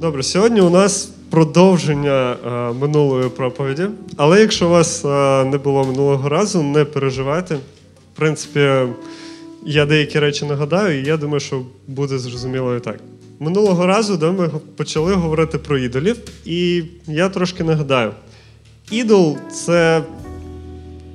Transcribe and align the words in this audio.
Добре, 0.00 0.22
сьогодні 0.22 0.60
у 0.60 0.70
нас 0.70 1.10
продовження 1.30 2.32
е, 2.32 2.72
минулої 2.72 3.28
проповіді. 3.28 3.86
Але 4.16 4.40
якщо 4.40 4.66
у 4.66 4.70
вас 4.70 5.04
е, 5.04 5.44
не 5.44 5.58
було 5.58 5.84
минулого 5.84 6.28
разу, 6.28 6.62
не 6.62 6.84
переживайте. 6.84 7.54
В 7.54 8.16
принципі, 8.16 8.70
я 9.66 9.86
деякі 9.86 10.18
речі 10.18 10.44
нагадаю, 10.44 11.02
і 11.02 11.06
я 11.06 11.16
думаю, 11.16 11.40
що 11.40 11.62
буде 11.86 12.18
зрозуміло 12.18 12.76
і 12.76 12.80
так. 12.80 13.00
Минулого 13.38 13.86
разу 13.86 14.16
да, 14.16 14.32
ми 14.32 14.50
почали 14.76 15.14
говорити 15.14 15.58
про 15.58 15.78
ідолів, 15.78 16.16
і 16.44 16.84
я 17.06 17.28
трошки 17.28 17.64
нагадаю: 17.64 18.12
ідол 18.90 19.38
це 19.52 20.02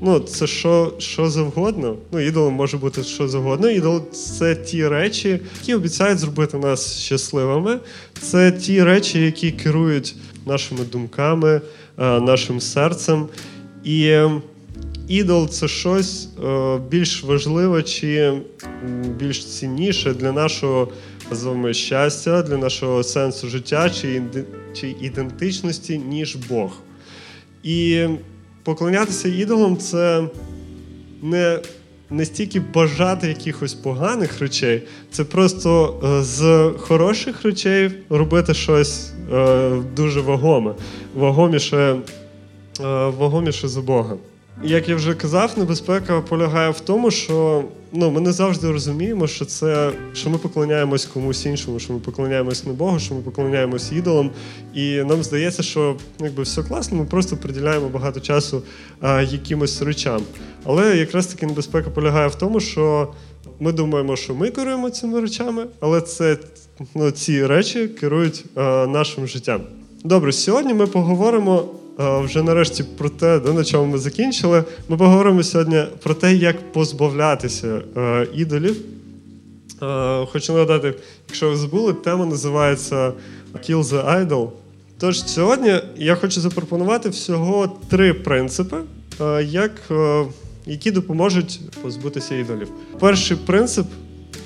Ну, 0.05 0.19
це 0.19 0.47
що 0.47 0.93
що 0.97 1.29
завгодно. 1.29 1.95
Ну, 2.11 2.19
ідолом 2.19 2.53
може 2.53 2.77
бути 2.77 3.03
що 3.03 3.27
завгодно. 3.27 3.69
Ідол 3.69 4.11
це 4.11 4.55
ті 4.55 4.87
речі, 4.87 5.39
які 5.59 5.75
обіцяють 5.75 6.19
зробити 6.19 6.57
нас 6.57 6.97
щасливими. 6.99 7.79
Це 8.21 8.51
ті 8.51 8.83
речі, 8.83 9.21
які 9.21 9.51
керують 9.51 10.15
нашими 10.45 10.83
думками, 10.91 11.61
е, 11.97 12.19
нашим 12.19 12.59
серцем. 12.59 13.27
І 13.83 14.09
ем, 14.09 14.41
ідол 15.07 15.49
це 15.49 15.67
щось 15.67 16.29
е, 16.45 16.79
більш 16.89 17.23
важливе 17.23 17.83
чи 17.83 18.33
більш 19.19 19.45
цінніше 19.45 20.13
для 20.13 20.31
нашого 20.31 20.87
називаємо, 21.29 21.73
щастя, 21.73 22.41
для 22.41 22.57
нашого 22.57 23.03
сенсу 23.03 23.47
життя 23.47 23.89
чи 24.73 24.95
ідентичності, 25.01 25.97
ніж 25.97 26.35
Бог. 26.35 26.71
І 27.63 28.07
поклонятися 28.63 29.29
ідолам 29.29 29.77
це 29.77 30.27
не 31.21 31.59
не 32.09 32.25
стільки 32.25 32.59
бажати 32.59 33.27
якихось 33.27 33.73
поганих 33.73 34.39
речей, 34.39 34.83
це 35.11 35.23
просто 35.23 35.99
е, 36.03 36.23
з 36.23 36.71
хороших 36.77 37.43
речей 37.43 37.91
робити 38.09 38.53
щось 38.53 39.11
е, 39.33 39.71
дуже 39.95 40.21
вагоме, 40.21 40.73
вагоміше, 41.15 41.77
е, 41.77 41.99
вагоміше 43.07 43.67
за 43.67 43.81
Бога. 43.81 44.17
Як 44.65 44.89
я 44.89 44.95
вже 44.95 45.13
казав, 45.13 45.53
небезпека 45.57 46.21
полягає 46.21 46.69
в 46.69 46.79
тому, 46.79 47.11
що 47.11 47.63
ну, 47.91 48.11
ми 48.11 48.21
не 48.21 48.31
завжди 48.31 48.71
розуміємо, 48.71 49.27
що 49.27 49.45
це 49.45 49.91
що 50.13 50.29
ми 50.29 50.37
поклоняємось 50.37 51.05
комусь 51.05 51.45
іншому, 51.45 51.79
що 51.79 51.93
ми 51.93 51.99
поклоняємось 51.99 52.65
не 52.65 52.73
Богу, 52.73 52.99
що 52.99 53.15
ми 53.15 53.21
поклоняємось 53.21 53.91
ідолам. 53.91 54.31
І 54.73 54.95
нам 54.95 55.23
здається, 55.23 55.63
що 55.63 55.95
якби 56.19 56.43
все 56.43 56.63
класно, 56.63 56.97
ми 56.97 57.05
просто 57.05 57.37
приділяємо 57.37 57.89
багато 57.89 58.19
часу 58.19 58.63
а, 59.01 59.21
якимось 59.21 59.81
речам. 59.81 60.21
Але 60.63 60.97
якраз 60.97 61.27
таки 61.27 61.45
небезпека 61.45 61.89
полягає 61.89 62.27
в 62.27 62.35
тому, 62.35 62.59
що 62.59 63.13
ми 63.59 63.71
думаємо, 63.71 64.15
що 64.15 64.35
ми 64.35 64.49
керуємо 64.49 64.89
цими 64.89 65.21
речами, 65.21 65.65
але 65.79 66.01
це 66.01 66.37
ну, 66.95 67.11
ці 67.11 67.45
речі 67.45 67.87
керують 67.87 68.45
а, 68.55 68.87
нашим 68.87 69.27
життям. 69.27 69.61
Добре, 70.03 70.31
сьогодні 70.31 70.73
ми 70.73 70.87
поговоримо 70.87 71.65
вже 71.97 72.43
нарешті 72.43 72.83
про 72.83 73.09
те, 73.09 73.39
на 73.39 73.63
чому 73.63 73.91
ми 73.91 73.97
закінчили. 73.97 74.63
Ми 74.89 74.97
поговоримо 74.97 75.43
сьогодні 75.43 75.83
про 76.03 76.13
те, 76.13 76.35
як 76.35 76.71
позбавлятися 76.71 77.81
е, 77.97 78.27
ідолів. 78.33 78.77
Е, 79.81 80.25
хочу 80.25 80.53
нагадати, 80.53 80.93
якщо 81.27 81.49
ви 81.49 81.55
забули, 81.55 81.93
тема 81.93 82.25
називається 82.25 83.13
Kill 83.53 83.83
the 83.83 84.27
Idol. 84.27 84.49
Тож 84.99 85.23
сьогодні 85.23 85.81
я 85.97 86.15
хочу 86.15 86.41
запропонувати 86.41 87.09
всього 87.09 87.79
три 87.89 88.13
принципи, 88.13 88.77
е, 89.21 89.43
як, 89.43 89.71
які 90.65 90.91
допоможуть 90.91 91.59
позбутися 91.81 92.35
ідолів. 92.35 92.67
Перший 92.99 93.37
принцип, 93.37 93.85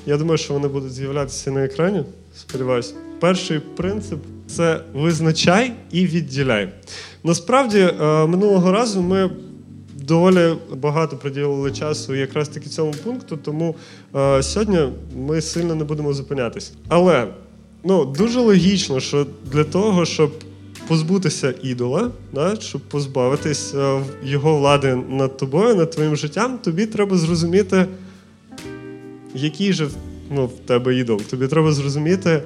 я 0.06 0.16
думаю, 0.16 0.38
що 0.38 0.54
вони 0.54 0.68
будуть 0.68 0.92
з'являтися 0.92 1.50
на 1.50 1.64
екрані. 1.64 2.04
Сподіваюсь, 2.36 2.94
перший 3.20 3.60
принцип 3.76 4.18
це 4.48 4.80
визначай 4.94 5.72
і 5.92 6.06
відділяй. 6.06 6.68
Насправді, 7.24 7.78
е, 7.78 8.26
минулого 8.26 8.72
разу 8.72 9.02
ми 9.02 9.30
доволі 10.08 10.54
багато 10.76 11.16
приділили 11.16 11.72
часу 11.72 12.14
якраз 12.14 12.48
таки 12.48 12.68
цьому 12.68 12.92
пункту, 13.04 13.36
тому 13.36 13.76
е, 14.16 14.42
сьогодні 14.42 14.78
ми 15.16 15.40
сильно 15.40 15.74
не 15.74 15.84
будемо 15.84 16.12
зупинятися. 16.12 16.72
Але 16.88 17.26
ну, 17.84 18.04
дуже 18.04 18.40
логічно, 18.40 19.00
що 19.00 19.26
для 19.52 19.64
того, 19.64 20.04
щоб 20.04 20.32
позбутися 20.88 21.54
ідола, 21.62 22.10
да, 22.32 22.56
щоб 22.60 22.80
позбавитись 22.80 23.74
е, 23.74 24.00
його 24.24 24.58
влади 24.58 24.98
над 25.08 25.36
тобою, 25.36 25.74
над 25.74 25.90
твоїм 25.90 26.16
життям, 26.16 26.58
тобі 26.58 26.86
треба 26.86 27.16
зрозуміти, 27.16 27.86
який 29.34 29.72
же 29.72 29.88
ну, 30.30 30.46
в 30.46 30.66
тебе 30.66 30.96
ідол. 30.96 31.22
Тобі 31.22 31.46
треба 31.46 31.72
зрозуміти, 31.72 32.42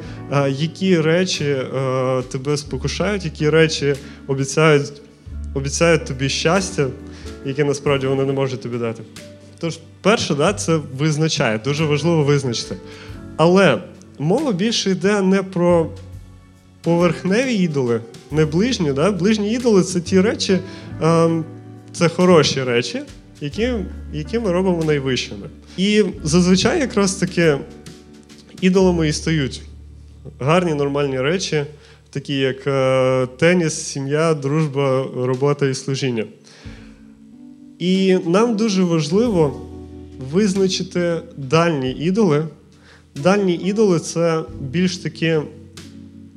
які 0.48 1.00
речі 1.00 1.56
а, 1.75 2.22
тебе 2.28 2.56
спокушають, 2.56 3.25
які 3.25 3.50
речі 3.50 3.94
обіцяють 4.26 4.93
обіцяють 5.54 6.04
тобі 6.04 6.28
щастя, 6.28 6.87
яке 7.44 7.65
насправді 7.65 8.06
вони 8.06 8.25
не 8.25 8.32
можуть 8.32 8.60
тобі 8.60 8.78
дати. 8.78 9.03
Тож, 9.59 9.78
перше, 10.03 10.34
да, 10.34 10.53
це 10.53 10.78
визначає, 10.98 11.60
дуже 11.65 11.84
важливо 11.84 12.22
визначити. 12.22 12.76
Але 13.37 13.82
мова 14.19 14.53
більше 14.53 14.91
йде 14.91 15.22
не 15.22 15.43
про 15.43 15.91
поверхневі 16.82 17.54
ідоли, 17.54 18.00
не 18.31 18.44
ближні. 18.44 18.93
Да? 18.93 19.10
Ближні 19.10 19.53
ідоли 19.53 19.82
це 19.82 20.00
ті 20.00 20.20
речі, 20.20 20.59
а, 21.00 21.41
це 21.93 22.09
хороші 22.09 22.62
речі 22.62 23.03
які 23.42 23.72
які 24.12 24.38
ми 24.38 24.53
робимо 24.53 24.84
найвищими. 24.84 25.47
І 25.76 26.04
зазвичай 26.22 26.80
якраз 26.80 27.14
таки 27.14 27.58
ідолами 28.60 29.08
і 29.08 29.12
стають 29.12 29.62
гарні 30.41 30.75
нормальні 30.75 31.20
речі, 31.20 31.64
такі 32.10 32.34
як 32.34 32.66
е, 32.66 33.26
теніс, 33.26 33.75
сім'я, 33.75 34.34
дружба, 34.34 35.06
робота 35.16 35.66
і 35.66 35.75
служіння. 35.75 36.25
І 37.78 38.19
нам 38.26 38.56
дуже 38.56 38.82
важливо 38.82 39.66
визначити 40.32 41.20
дальні 41.36 41.91
ідоли. 41.91 42.47
Дальні 43.22 43.54
ідоли 43.54 44.00
це 44.00 44.42
більш 44.60 44.97
такі 44.97 45.41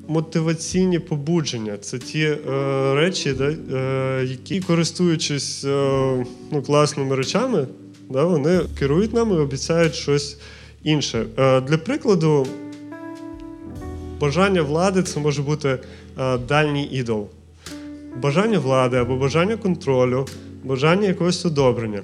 мотиваційні 0.08 1.00
побудження. 1.00 1.78
Це 1.78 2.00
ті 2.00 2.22
е, 2.22 2.38
речі, 2.96 3.34
да, 3.34 3.54
е, 3.78 4.26
які, 4.26 4.60
користуючись 4.60 5.66
е, 5.66 6.26
ну, 6.52 6.62
класними 6.62 7.16
речами, 7.16 7.68
да, 8.10 8.24
вони 8.24 8.60
керують 8.80 9.14
нами 9.14 9.36
і 9.36 9.40
обіцяють 9.40 9.96
щось 9.96 10.38
інше. 10.84 11.26
Е, 11.38 11.62
Для 11.62 11.78
прикладу, 11.78 12.48
бажання 14.20 14.62
влади 14.62 15.04
це 15.04 15.20
може 15.20 15.42
бути 15.42 15.80
е, 16.20 16.38
дальній 16.38 16.86
ідол. 16.92 17.28
Бажання 18.22 18.60
влади 18.60 18.98
або 18.98 19.16
бажання 19.16 19.58
контролю, 19.58 20.26
бажання 20.64 21.08
якогось 21.08 21.46
одобрення. 21.46 22.02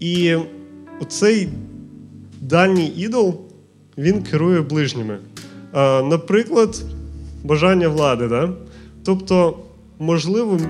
І 0.00 0.36
оцей 1.00 1.48
дальній 2.40 2.92
ідол 2.96 3.40
він 3.98 4.22
керує 4.22 4.60
ближніми. 4.60 5.18
Е, 5.74 6.02
наприклад, 6.02 6.82
бажання 7.44 7.88
влади. 7.88 8.28
Да? 8.28 8.50
Тобто, 9.04 9.58
можливо, 9.98 10.60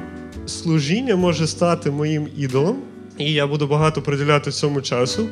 служіння 0.47 1.17
може 1.17 1.47
стати 1.47 1.91
моїм 1.91 2.29
ідолом, 2.37 2.77
і 3.19 3.33
я 3.33 3.47
буду 3.47 3.67
багато 3.67 4.03
приділяти 4.03 4.51
цьому 4.51 4.81
часу, 4.81 5.27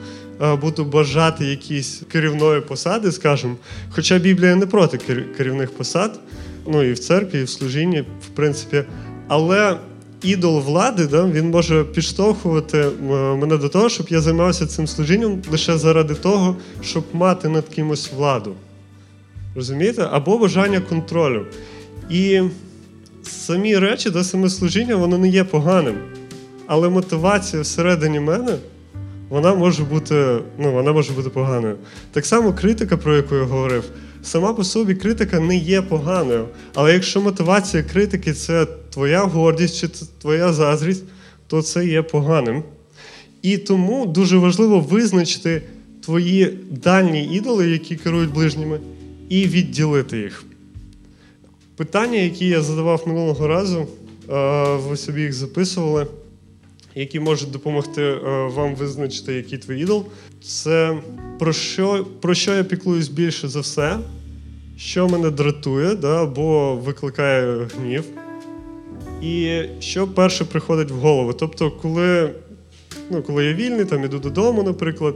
буду 0.61 0.85
бажати 0.85 1.45
якісь 1.45 2.03
керівної 2.13 2.61
посади, 2.61 3.13
скажімо. 3.13 3.57
Хоча 3.91 4.19
Біблія 4.19 4.57
не 4.57 4.67
проти 4.67 4.99
керівних 5.37 5.71
посад, 5.71 6.21
ну 6.67 6.83
і 6.83 6.93
в 6.93 6.99
церкві, 6.99 7.41
і 7.41 7.43
в 7.43 7.49
служінні, 7.49 8.01
в 8.01 8.29
принципі. 8.35 8.85
Але 9.29 9.77
ідол 10.23 10.61
влади 10.61 11.07
да, 11.07 11.25
він 11.25 11.51
може 11.51 11.85
підштовхувати 11.85 12.87
мене 13.11 13.57
до 13.57 13.69
того, 13.69 13.89
щоб 13.89 14.07
я 14.11 14.21
займався 14.21 14.67
цим 14.67 14.87
служінням 14.87 15.43
лише 15.51 15.79
заради 15.79 16.15
того, 16.15 16.57
щоб 16.83 17.05
мати 17.13 17.49
над 17.49 17.69
кимось 17.69 18.13
владу. 18.17 18.55
Розумієте? 19.55 20.09
Або 20.11 20.39
бажання 20.39 20.81
контролю. 20.81 21.47
І 22.11 22.41
самі 23.23 23.79
речі, 23.79 24.11
да, 24.11 24.25
саме 24.25 24.49
служіння, 24.49 24.97
воно 24.97 25.19
не 25.19 25.29
є 25.29 25.45
поганим. 25.45 25.95
Але 26.67 26.89
мотивація 26.89 27.63
всередині 27.63 28.21
мене, 28.21 28.57
вона 29.29 29.55
може 29.55 29.85
бути 29.85 30.39
ну, 30.59 30.73
вона 30.73 30.93
може 30.93 31.13
бути 31.13 31.29
поганою. 31.29 31.77
Так 32.13 32.27
само 32.27 32.53
критика, 32.53 32.97
про 32.97 33.17
яку 33.17 33.35
я 33.35 33.43
говорив, 33.43 33.85
сама 34.23 34.55
по 34.55 34.65
собі 34.65 34.95
критика 34.95 35.41
не 35.41 35.57
є 35.57 35.83
поганою. 35.83 36.47
Але 36.75 36.93
якщо 36.93 37.21
мотивація 37.21 37.83
критики 37.83 38.33
це 38.33 38.67
твоя 38.91 39.21
гордість 39.21 39.81
чи 39.81 39.89
твоя 40.23 40.53
заздрість, 40.53 41.05
то 41.47 41.63
це 41.63 41.87
є 41.87 42.03
поганим. 42.03 42.63
І 43.43 43.59
тому 43.59 44.07
дуже 44.07 44.37
важливо 44.37 44.81
визначити 44.81 45.63
твої 46.05 46.59
дальні 46.71 47.25
ідоли, 47.25 47.71
які 47.71 47.97
керують 47.97 48.33
ближніми 48.33 48.81
і 49.31 49.47
відділити 49.47 50.19
їх. 50.19 50.45
Питання, 51.77 52.19
які 52.19 52.49
я 52.49 52.63
задавав 52.63 53.03
минулого 53.07 53.47
разу, 53.47 53.87
ви 54.89 54.97
собі 54.97 55.21
їх 55.21 55.33
записували, 55.33 56.07
які 56.95 57.21
можуть 57.21 57.51
допомогти 57.51 58.15
вам 58.55 58.75
визначити, 58.75 59.35
який 59.35 59.59
твій 59.59 59.81
ідол, 59.81 60.07
це 60.43 60.99
про 61.39 61.53
що 61.53 62.07
про 62.21 62.35
що 62.35 62.55
я 62.55 62.65
піклуюсь 62.65 63.09
більше 63.09 63.49
за 63.49 63.61
все, 63.61 63.99
що 64.77 65.09
мене 65.09 65.31
дратує, 65.31 65.95
да, 65.95 66.23
або 66.23 66.77
викликає 66.77 67.69
гнів. 67.79 68.05
І 69.23 69.63
що 69.81 70.09
перше 70.09 70.45
приходить 70.45 70.91
в 70.91 70.95
голову. 70.95 71.33
Тобто, 71.33 71.71
коли, 71.71 72.31
ну, 73.11 73.23
коли 73.23 73.45
я 73.45 73.55
вільний, 73.55 73.85
там 73.85 74.05
іду 74.05 74.19
додому, 74.19 74.63
наприклад, 74.63 75.15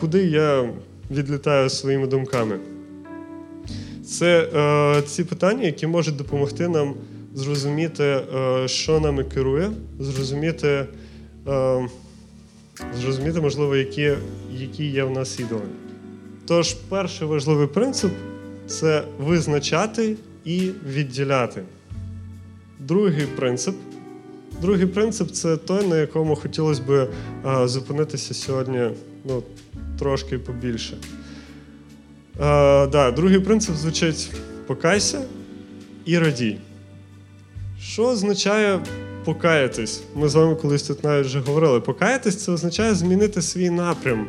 куди 0.00 0.24
я 0.24 0.70
відлітаю 1.10 1.70
своїми 1.70 2.06
думками. 2.06 2.58
Це 4.10 4.48
е, 4.54 5.02
ці 5.02 5.24
питання, 5.24 5.62
які 5.62 5.86
можуть 5.86 6.16
допомогти 6.16 6.68
нам 6.68 6.94
зрозуміти, 7.34 8.04
е, 8.04 8.68
що 8.68 9.00
нами 9.00 9.24
керує, 9.24 9.70
зрозуміти, 10.00 10.86
е, 11.48 11.88
зрозуміти, 13.00 13.40
можливо, 13.40 13.76
які, 13.76 14.12
які 14.52 14.86
є 14.86 15.04
в 15.04 15.10
нас 15.10 15.40
ідоли. 15.40 15.62
Тож, 16.46 16.74
перший 16.74 17.28
важливий 17.28 17.66
принцип 17.66 18.12
це 18.66 19.02
визначати 19.18 20.16
і 20.44 20.70
відділяти. 20.88 21.62
Другий 22.78 23.26
принцип. 23.36 23.74
Другий 24.62 24.86
принцип 24.86 25.30
це 25.30 25.56
той, 25.56 25.86
на 25.86 25.98
якому 25.98 26.36
хотілося 26.36 26.82
б 26.82 27.08
а, 27.42 27.68
зупинитися 27.68 28.34
сьогодні 28.34 28.90
ну, 29.24 29.42
трошки 29.98 30.38
побільше. 30.38 30.96
А, 32.42 32.88
да, 32.92 33.10
Другий 33.10 33.40
принцип 33.40 33.76
звучить 33.76 34.30
покайся 34.66 35.22
і 36.04 36.18
радій. 36.18 36.58
Що 37.80 38.02
означає 38.02 38.80
покаятись? 39.24 40.02
Ми 40.14 40.28
з 40.28 40.34
вами 40.34 40.54
колись 40.54 40.82
тут 40.82 41.04
навіть 41.04 41.26
вже 41.26 41.40
говорили. 41.40 41.80
Покаятись 41.80 42.44
це 42.44 42.52
означає 42.52 42.94
змінити 42.94 43.42
свій 43.42 43.70
напрям. 43.70 44.26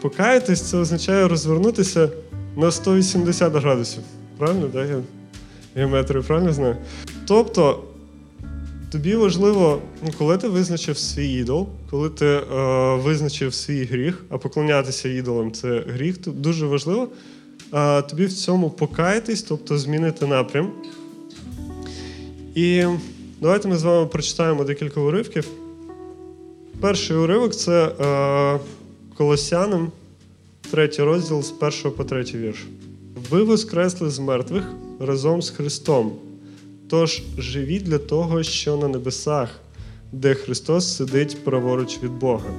Покаятись 0.00 0.62
це 0.62 0.76
означає 0.76 1.28
розвернутися 1.28 2.08
на 2.56 2.70
180 2.70 3.52
градусів. 3.52 4.02
Правильно, 4.38 4.68
да? 4.72 4.84
Я 4.84 5.00
геометрію 5.74 6.22
правильно 6.22 6.52
знаю? 6.52 6.76
Тобто, 7.26 7.84
тобі 8.92 9.14
важливо, 9.14 9.82
ну, 10.04 10.10
коли 10.18 10.38
ти 10.38 10.48
визначив 10.48 10.98
свій 10.98 11.32
ідол, 11.32 11.68
коли 11.90 12.10
ти 12.10 12.26
е, 12.26 12.42
визначив 12.94 13.54
свій 13.54 13.84
гріх, 13.84 14.24
а 14.28 14.38
поклонятися 14.38 15.08
ідолам 15.08 15.52
це 15.52 15.84
гріх, 15.88 16.18
то 16.18 16.30
дуже 16.30 16.66
важливо 16.66 17.02
е, 17.02 17.37
тобі 18.02 18.26
в 18.26 18.32
цьому 18.32 18.70
покаятись, 18.70 19.42
тобто 19.42 19.78
змінити 19.78 20.26
напрям. 20.26 20.72
І 22.54 22.84
давайте 23.40 23.68
ми 23.68 23.76
з 23.76 23.82
вами 23.82 24.06
прочитаємо 24.06 24.64
декілька 24.64 25.00
уривків. 25.00 25.48
Перший 26.80 27.16
уривок 27.16 27.54
це 27.54 27.86
е, 27.86 28.58
Колосянам, 29.16 29.92
третій 30.70 31.02
розділ 31.02 31.42
з 31.42 31.50
першого 31.50 31.94
по 31.94 32.04
третій 32.04 32.38
вірш. 32.38 32.66
Ви 33.30 33.42
воскресли 33.42 34.10
з 34.10 34.18
мертвих 34.18 34.64
разом 35.00 35.42
з 35.42 35.50
Христом. 35.50 36.12
Тож 36.88 37.22
живіть 37.38 37.82
для 37.82 37.98
того, 37.98 38.42
що 38.42 38.76
на 38.76 38.88
небесах, 38.88 39.60
де 40.12 40.34
Христос 40.34 40.96
сидить 40.96 41.44
праворуч 41.44 41.98
від 42.02 42.12
Бога. 42.12 42.50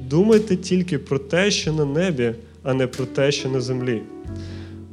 Думайте 0.00 0.56
тільки 0.56 0.98
про 0.98 1.18
те, 1.18 1.50
що 1.50 1.72
на 1.72 1.84
небі, 1.84 2.34
а 2.62 2.74
не 2.74 2.86
про 2.86 3.06
те, 3.06 3.32
що 3.32 3.48
на 3.48 3.60
землі. 3.60 4.02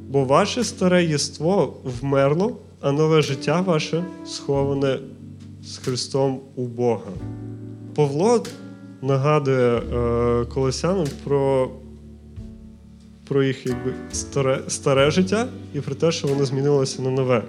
Бо 0.08 0.24
ваше 0.24 0.64
старе 0.64 1.04
єство 1.04 1.76
вмерло, 1.84 2.56
а 2.80 2.92
нове 2.92 3.22
життя 3.22 3.60
ваше 3.60 4.04
сховане 4.26 4.98
з 5.62 5.76
Христом 5.78 6.40
у 6.56 6.66
Бога. 6.66 7.10
Павло 7.94 8.44
нагадує 9.02 9.76
е, 9.76 10.44
колосянам 10.44 11.06
про 11.24 11.70
про 13.28 13.42
їх 13.42 13.66
якби, 13.66 13.94
старе, 14.12 14.60
старе 14.68 15.10
життя 15.10 15.48
і 15.74 15.80
про 15.80 15.94
те, 15.94 16.12
що 16.12 16.28
воно 16.28 16.44
змінилося 16.44 17.02
на 17.02 17.10
нове. 17.10 17.42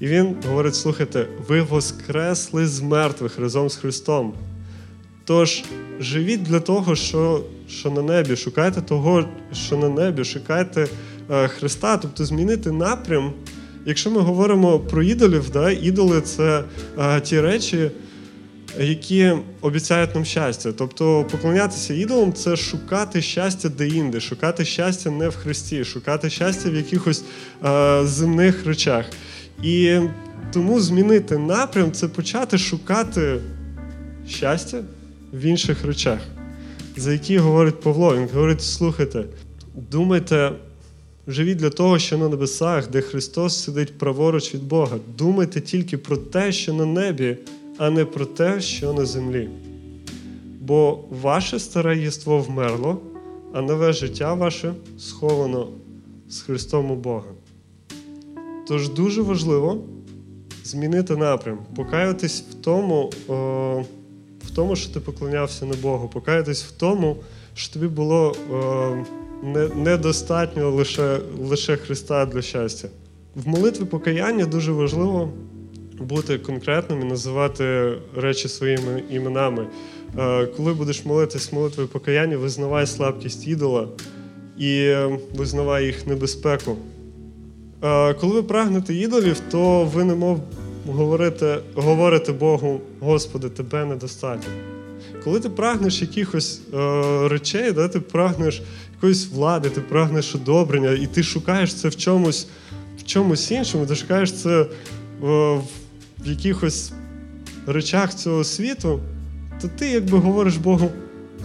І 0.00 0.06
він 0.06 0.36
говорить: 0.48 0.74
слухайте, 0.74 1.26
ви 1.48 1.62
воскресли 1.62 2.66
з 2.66 2.80
мертвих 2.80 3.38
разом 3.38 3.68
з 3.68 3.76
Христом. 3.76 4.34
Тож 5.24 5.64
живіть 6.00 6.42
для 6.42 6.60
того, 6.60 6.96
що 6.96 7.44
що 7.68 7.90
на 7.90 8.02
небі, 8.02 8.36
шукайте 8.36 8.80
того, 8.80 9.24
що 9.52 9.76
на 9.76 9.88
небі, 9.88 10.24
шукайте 10.24 10.88
е, 11.30 11.48
Христа, 11.48 11.96
тобто 11.96 12.24
змінити 12.24 12.72
напрям. 12.72 13.32
Якщо 13.86 14.10
ми 14.10 14.20
говоримо 14.20 14.78
про 14.78 15.02
ідолів, 15.02 15.50
да, 15.50 15.70
ідоли 15.70 16.20
це 16.20 16.64
е, 16.98 17.20
ті 17.20 17.40
речі, 17.40 17.90
які 18.80 19.32
обіцяють 19.60 20.14
нам 20.14 20.24
щастя. 20.24 20.72
Тобто 20.72 21.26
поклонятися 21.30 21.94
ідолам 21.94 22.32
це 22.32 22.56
шукати 22.56 23.22
щастя 23.22 23.68
де-інде, 23.68 24.20
шукати 24.20 24.64
щастя 24.64 25.10
не 25.10 25.28
в 25.28 25.36
Христі, 25.36 25.84
шукати 25.84 26.30
щастя 26.30 26.70
в 26.70 26.74
якихось 26.74 27.24
е, 27.64 28.00
земних 28.04 28.66
речах. 28.66 29.06
І 29.62 29.98
тому 30.52 30.80
змінити 30.80 31.38
напрям 31.38 31.92
це 31.92 32.08
почати 32.08 32.58
шукати 32.58 33.40
щастя 34.28 34.82
в 35.34 35.44
інших 35.44 35.84
речах, 35.84 36.18
за 36.96 37.12
які 37.12 37.38
говорить 37.38 37.80
Павло. 37.80 38.16
Він 38.16 38.28
говорить: 38.34 38.62
слухайте, 38.62 39.24
думайте, 39.90 40.52
живіть 41.26 41.58
для 41.58 41.70
того, 41.70 41.98
що 41.98 42.18
на 42.18 42.28
небесах, 42.28 42.90
де 42.90 43.00
Христос 43.00 43.64
сидить 43.64 43.98
праворуч 43.98 44.54
від 44.54 44.62
Бога. 44.62 44.98
Думайте 45.18 45.60
тільки 45.60 45.98
про 45.98 46.16
те, 46.16 46.52
що 46.52 46.72
на 46.72 46.86
небі, 46.86 47.36
а 47.78 47.90
не 47.90 48.04
про 48.04 48.26
те, 48.26 48.60
що 48.60 48.92
на 48.92 49.04
землі. 49.04 49.48
Бо 50.60 51.04
ваше 51.22 51.58
старе 51.58 51.98
єство 51.98 52.38
вмерло, 52.38 53.00
а 53.52 53.62
нове 53.62 53.92
життя 53.92 54.34
ваше 54.34 54.74
сховано 54.98 55.68
з 56.28 56.40
Христом 56.40 56.90
у 56.90 56.96
Бога. 56.96 57.30
Тож 58.68 58.88
дуже 58.88 59.22
важливо 59.22 59.84
змінити 60.64 61.16
напрям, 61.16 61.58
покаятись 61.76 62.44
в 62.50 62.54
тому, 62.54 63.10
о, 63.28 63.84
в 64.46 64.50
тому, 64.50 64.76
що 64.76 64.94
ти 64.94 65.00
поклонявся 65.00 65.66
не 65.66 65.76
Богу, 65.76 66.08
покаятись 66.08 66.64
в 66.64 66.70
тому, 66.70 67.16
що 67.54 67.74
тобі 67.74 67.86
було 67.86 68.36
не, 69.42 69.68
недостатньо 69.68 70.70
лише, 70.70 71.18
лише 71.40 71.76
Христа 71.76 72.26
для 72.26 72.42
щастя. 72.42 72.88
В 73.34 73.48
молитві 73.48 73.84
покаяння 73.84 74.46
дуже 74.46 74.72
важливо 74.72 75.32
бути 75.98 76.38
конкретним 76.38 77.00
і 77.00 77.04
називати 77.04 77.92
речі 78.16 78.48
своїми 78.48 79.02
іменами. 79.10 79.66
Е, 80.18 80.46
коли 80.46 80.74
будеш 80.74 81.04
молитись 81.04 81.52
молитвою 81.52 81.88
покаяння, 81.88 82.36
визнавай 82.36 82.86
слабкість 82.86 83.48
ідола 83.48 83.88
і 84.58 84.94
визнавай 85.34 85.86
їх 85.86 86.06
небезпеку. 86.06 86.76
Е, 87.82 88.14
коли 88.14 88.34
ви 88.34 88.42
прагнете 88.42 88.94
ідолів, 88.94 89.40
то 89.50 89.84
ви 89.84 90.04
не 90.04 90.14
мов 90.84 90.96
говорите, 90.96 91.60
говорите 91.74 92.32
Богу, 92.32 92.80
Господи, 93.00 93.48
тебе 93.48 93.84
недостатньо. 93.84 94.52
Коли 95.24 95.40
ти 95.40 95.48
прагнеш 95.48 96.02
якихось 96.02 96.60
е, 96.74 97.28
речей, 97.28 97.72
да, 97.72 97.88
ти 97.88 98.00
прагнеш 98.00 98.62
якоїсь 98.94 99.28
влади, 99.28 99.70
ти 99.70 99.80
прагнеш 99.80 100.34
одобрення, 100.34 100.90
і 100.90 101.06
ти 101.06 101.22
шукаєш 101.22 101.74
це 101.74 101.88
в 101.88 101.96
чомусь 101.96 102.46
в 102.98 103.04
чомусь 103.04 103.50
іншому, 103.50 103.86
ти 103.86 103.96
шукаєш 103.96 104.32
це 104.32 104.60
е, 104.60 104.66
в 105.22 106.26
якихось 106.26 106.92
речах 107.66 108.14
цього 108.14 108.44
світу, 108.44 109.00
то 109.62 109.68
ти 109.68 109.90
якби 109.90 110.18
говориш 110.18 110.56
Богу, 110.56 110.90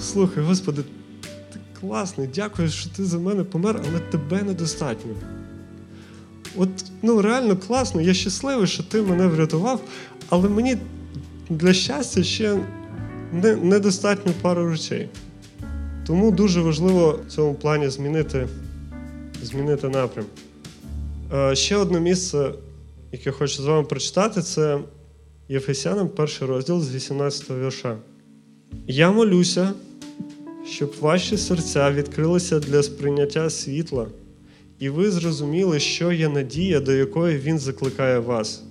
слухай, 0.01 0.43
Господи, 0.43 0.81
ти 1.53 1.59
класний, 1.79 2.29
дякую, 2.35 2.69
що 2.69 2.89
ти 2.89 3.05
за 3.05 3.17
мене 3.19 3.43
помер, 3.43 3.81
але 3.89 3.99
тебе 3.99 4.43
недостатньо. 4.43 5.38
От 6.59 6.69
ну 7.01 7.21
реально 7.21 7.57
класно, 7.57 8.01
я 8.01 8.13
щасливий, 8.13 8.67
що 8.67 8.83
ти 8.83 9.01
мене 9.01 9.27
врятував, 9.27 9.81
але 10.29 10.49
мені 10.49 10.77
для 11.49 11.73
щастя 11.73 12.23
ще 12.23 12.59
не, 13.33 13.55
недостатньо 13.55 14.33
пару 14.41 14.71
речей. 14.71 15.09
Тому 16.07 16.31
дуже 16.31 16.61
важливо 16.61 17.19
в 17.27 17.31
цьому 17.31 17.53
плані 17.53 17.89
змінити 17.89 18.47
змінити 19.43 19.89
напрям. 19.89 20.25
Е, 21.33 21.55
ще 21.55 21.77
одне 21.77 21.99
місце, 21.99 22.51
яке 23.11 23.31
хочу 23.31 23.61
з 23.61 23.65
вами 23.65 23.83
прочитати, 23.83 24.41
це 24.41 24.79
Єфесянам, 25.49 26.09
перший 26.09 26.47
розділ 26.47 26.81
з 26.81 26.95
18 26.95 27.49
вірша. 27.49 27.97
Я 28.87 29.11
молюся, 29.11 29.73
щоб 30.65 30.93
ваші 30.99 31.37
серця 31.37 31.91
відкрилися 31.91 32.59
для 32.59 32.83
сприйняття 32.83 33.49
світла 33.49 34.07
і 34.79 34.89
ви 34.89 35.11
зрозуміли, 35.11 35.79
що 35.79 36.11
є 36.11 36.29
надія, 36.29 36.79
до 36.79 36.93
якої 36.93 37.37
Він 37.37 37.59
закликає 37.59 38.19
вас, 38.19 38.63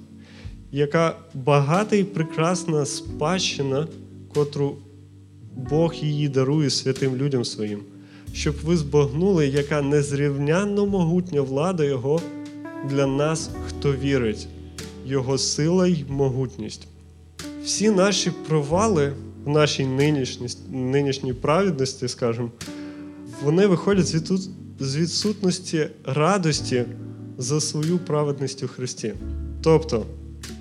яка 0.73 1.17
багата 1.35 1.97
і 1.97 2.05
прекрасна 2.05 2.87
спадщина, 2.87 3.88
котру 4.35 4.77
Бог 5.57 5.95
її 5.95 6.29
дарує 6.29 6.71
святим 6.71 7.17
людям 7.17 7.45
своїм, 7.45 7.81
щоб 8.33 8.55
ви 8.65 8.77
збагнули, 8.77 9.47
яка 9.47 9.83
незрівнянно 9.83 10.87
могутня 10.87 11.41
влада 11.41 11.85
Його 11.85 12.21
для 12.91 13.07
нас, 13.07 13.50
хто 13.67 13.93
вірить, 13.93 14.49
Його 15.07 15.38
сила 15.38 15.87
й 15.87 16.05
могутність. 16.09 16.88
Всі 17.65 17.91
наші 17.91 18.33
провали 18.49 19.12
в 19.45 19.49
нашій 19.49 19.87
нинішній, 19.87 20.49
нинішній 20.71 21.33
праведності, 21.33 22.09
скажімо, 22.09 22.50
вони 23.45 23.67
виходять 23.67 24.07
звідти 24.07 24.35
з 24.78 24.97
відсутності 24.97 25.88
радості 26.04 26.85
за 27.38 27.61
свою 27.61 27.99
праведність 27.99 28.62
у 28.62 28.68
Христі. 28.68 29.14
Тобто, 29.62 30.06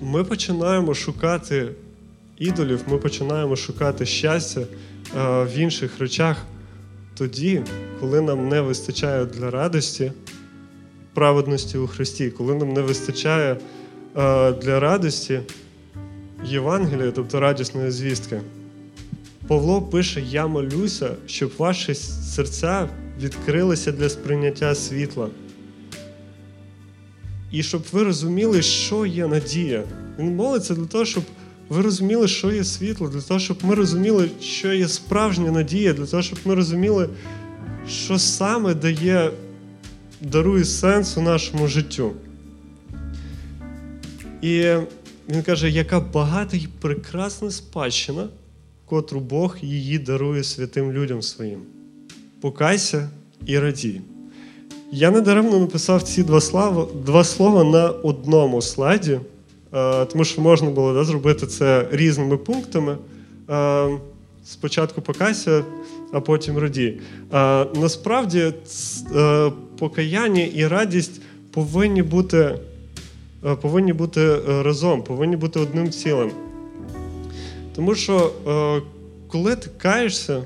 ми 0.02 0.24
починаємо 0.24 0.94
шукати 0.94 1.68
ідолів, 2.38 2.80
ми 2.88 2.98
починаємо 2.98 3.56
шукати 3.56 4.06
щастя 4.06 4.60
е, 4.60 4.66
в 5.44 5.58
інших 5.58 5.98
речах 5.98 6.36
тоді, 7.14 7.62
коли 8.00 8.20
нам 8.20 8.48
не 8.48 8.60
вистачає 8.60 9.24
для 9.24 9.50
радості 9.50 10.12
праведності 11.14 11.78
у 11.78 11.86
Христі, 11.86 12.30
коли 12.30 12.54
нам 12.54 12.72
не 12.72 12.80
вистачає 12.80 13.56
е, 14.16 14.52
для 14.52 14.80
радості 14.80 15.40
Євангелія, 16.44 17.10
тобто 17.10 17.40
радісної 17.40 17.90
звістки. 17.90 18.40
Павло 19.48 19.82
пише: 19.82 20.20
Я 20.20 20.46
молюся, 20.46 21.10
щоб 21.26 21.52
ваші 21.58 21.94
серця 21.94 22.88
відкрилися 23.22 23.92
для 23.92 24.08
сприйняття 24.08 24.74
світла. 24.74 25.28
І 27.52 27.62
щоб 27.62 27.82
ви 27.92 28.02
розуміли, 28.02 28.62
що 28.62 29.06
є 29.06 29.26
надія. 29.26 29.84
Він 30.18 30.36
молиться 30.36 30.74
для 30.74 30.86
того, 30.86 31.04
щоб 31.04 31.24
ви 31.68 31.82
розуміли, 31.82 32.28
що 32.28 32.52
є 32.52 32.64
світло, 32.64 33.08
для 33.08 33.20
того, 33.20 33.40
щоб 33.40 33.58
ми 33.62 33.74
розуміли, 33.74 34.30
що 34.40 34.72
є 34.72 34.88
справжня 34.88 35.50
надія, 35.50 35.92
для 35.92 36.06
того, 36.06 36.22
щоб 36.22 36.38
ми 36.44 36.54
розуміли, 36.54 37.08
що 37.88 38.18
саме 38.18 38.74
дає, 38.74 39.30
дарує 40.20 40.64
сенс 40.64 41.16
у 41.16 41.22
нашому 41.22 41.68
життю. 41.68 42.12
І 44.42 44.74
він 45.28 45.42
каже, 45.42 45.70
яка 45.70 46.00
багата 46.00 46.56
і 46.56 46.68
прекрасна 46.80 47.50
спадщина, 47.50 48.28
котру 48.84 49.20
Бог 49.20 49.56
її 49.62 49.98
дарує 49.98 50.44
святим 50.44 50.92
людям 50.92 51.22
своїм. 51.22 51.77
Покайся 52.40 53.08
і 53.46 53.58
радій. 53.58 54.00
Я 54.92 55.10
недаремно 55.10 55.58
написав 55.58 56.02
ці 56.02 56.22
два 56.22 56.40
слова 56.40 56.86
два 57.06 57.24
слова 57.24 57.64
на 57.64 57.88
одному 57.88 58.62
слайді, 58.62 59.20
е, 59.74 60.04
тому 60.04 60.24
що 60.24 60.40
можна 60.42 60.70
було 60.70 60.94
да, 60.94 61.04
зробити 61.04 61.46
це 61.46 61.88
різними 61.92 62.36
пунктами. 62.36 62.96
Е, 63.50 63.88
спочатку 64.44 65.02
покайся, 65.02 65.64
а 66.12 66.20
потім 66.20 66.58
радій. 66.58 67.00
Е, 67.32 67.66
насправді, 67.74 68.52
покаяння 69.78 70.42
і 70.54 70.66
радість 70.66 71.20
повинні 71.50 72.02
бути 72.02 72.58
повинні 73.60 73.92
бути 73.92 74.36
разом, 74.62 75.02
повинні 75.02 75.36
бути 75.36 75.60
одним 75.60 75.90
цілим. 75.90 76.30
Тому 77.74 77.94
що 77.94 78.32
коли 79.28 79.56
ти 79.56 79.70
каєшся, 79.78 80.42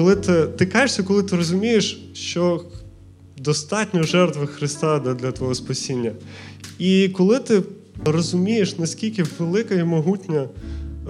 коли 0.00 0.16
ти 0.16 0.46
ти 0.46 0.66
каєшся, 0.66 1.02
коли 1.02 1.22
ти 1.22 1.36
розумієш, 1.36 2.00
що 2.14 2.64
достатньо 3.38 4.02
жертви 4.02 4.46
Христа 4.46 4.98
для 4.98 5.32
твого 5.32 5.54
спасіння. 5.54 6.12
І 6.78 7.08
коли 7.08 7.38
ти 7.38 7.62
розумієш, 8.04 8.78
наскільки 8.78 9.24
велика 9.38 9.74
і 9.74 9.84
могутня 9.84 10.40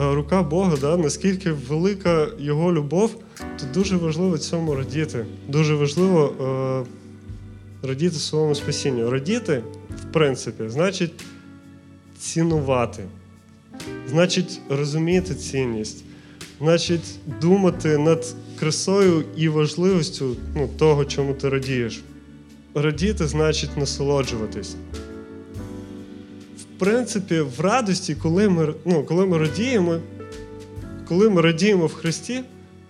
е, 0.01 0.15
рука 0.15 0.43
Бога, 0.43 0.77
да, 0.81 0.97
наскільки 0.97 1.53
велика 1.53 2.29
Його 2.39 2.73
любов, 2.73 3.17
то 3.39 3.67
дуже 3.75 3.97
важливо 3.97 4.39
цьому 4.39 4.75
радіти. 4.75 5.27
Дуже 5.49 5.75
важливо 5.75 6.33
е, 7.83 7.89
радіти 7.89 8.17
своєму 8.17 8.55
спасінню. 8.55 9.11
Радіти, 9.11 9.63
в 10.03 10.13
принципі, 10.13 10.65
значить 10.69 11.13
цінувати, 12.19 13.05
значить 14.09 14.61
розуміти 14.69 15.35
цінність, 15.35 16.05
значить 16.61 17.19
думати 17.41 17.99
над 17.99 18.35
красою 18.61 19.25
і 19.37 19.49
важливістю 19.49 20.37
ну, 20.55 20.69
того, 20.79 21.05
чому 21.05 21.35
ти 21.35 21.49
радієш. 21.49 22.02
Радіти 22.75 23.26
значить 23.26 23.76
насолоджуватись. 23.76 24.76
В 26.59 26.79
принципі, 26.79 27.40
в 27.40 27.61
радості, 27.61 28.14
коли 28.14 28.49
ми 28.49 28.75
ну, 28.85 29.05
коли 29.05 29.26
ми 29.26 29.38
радіємо, 29.38 29.99
коли 31.09 31.31
ми 31.31 31.40
радіємо 31.40 31.87
в 31.87 31.95
Христі, 31.95 32.40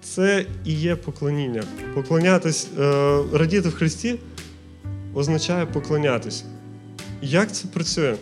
це 0.03 0.47
і 0.65 0.73
є 0.73 0.97
поклоніння. 0.97 1.63
Поклонятись, 1.95 2.69
е, 2.79 3.19
радіти 3.33 3.69
в 3.69 3.75
Христі 3.75 4.19
означає 5.15 5.67
поклонятися. 5.67 6.45
Як 7.23 7.53
це 7.53 7.69
працює? 7.69 8.15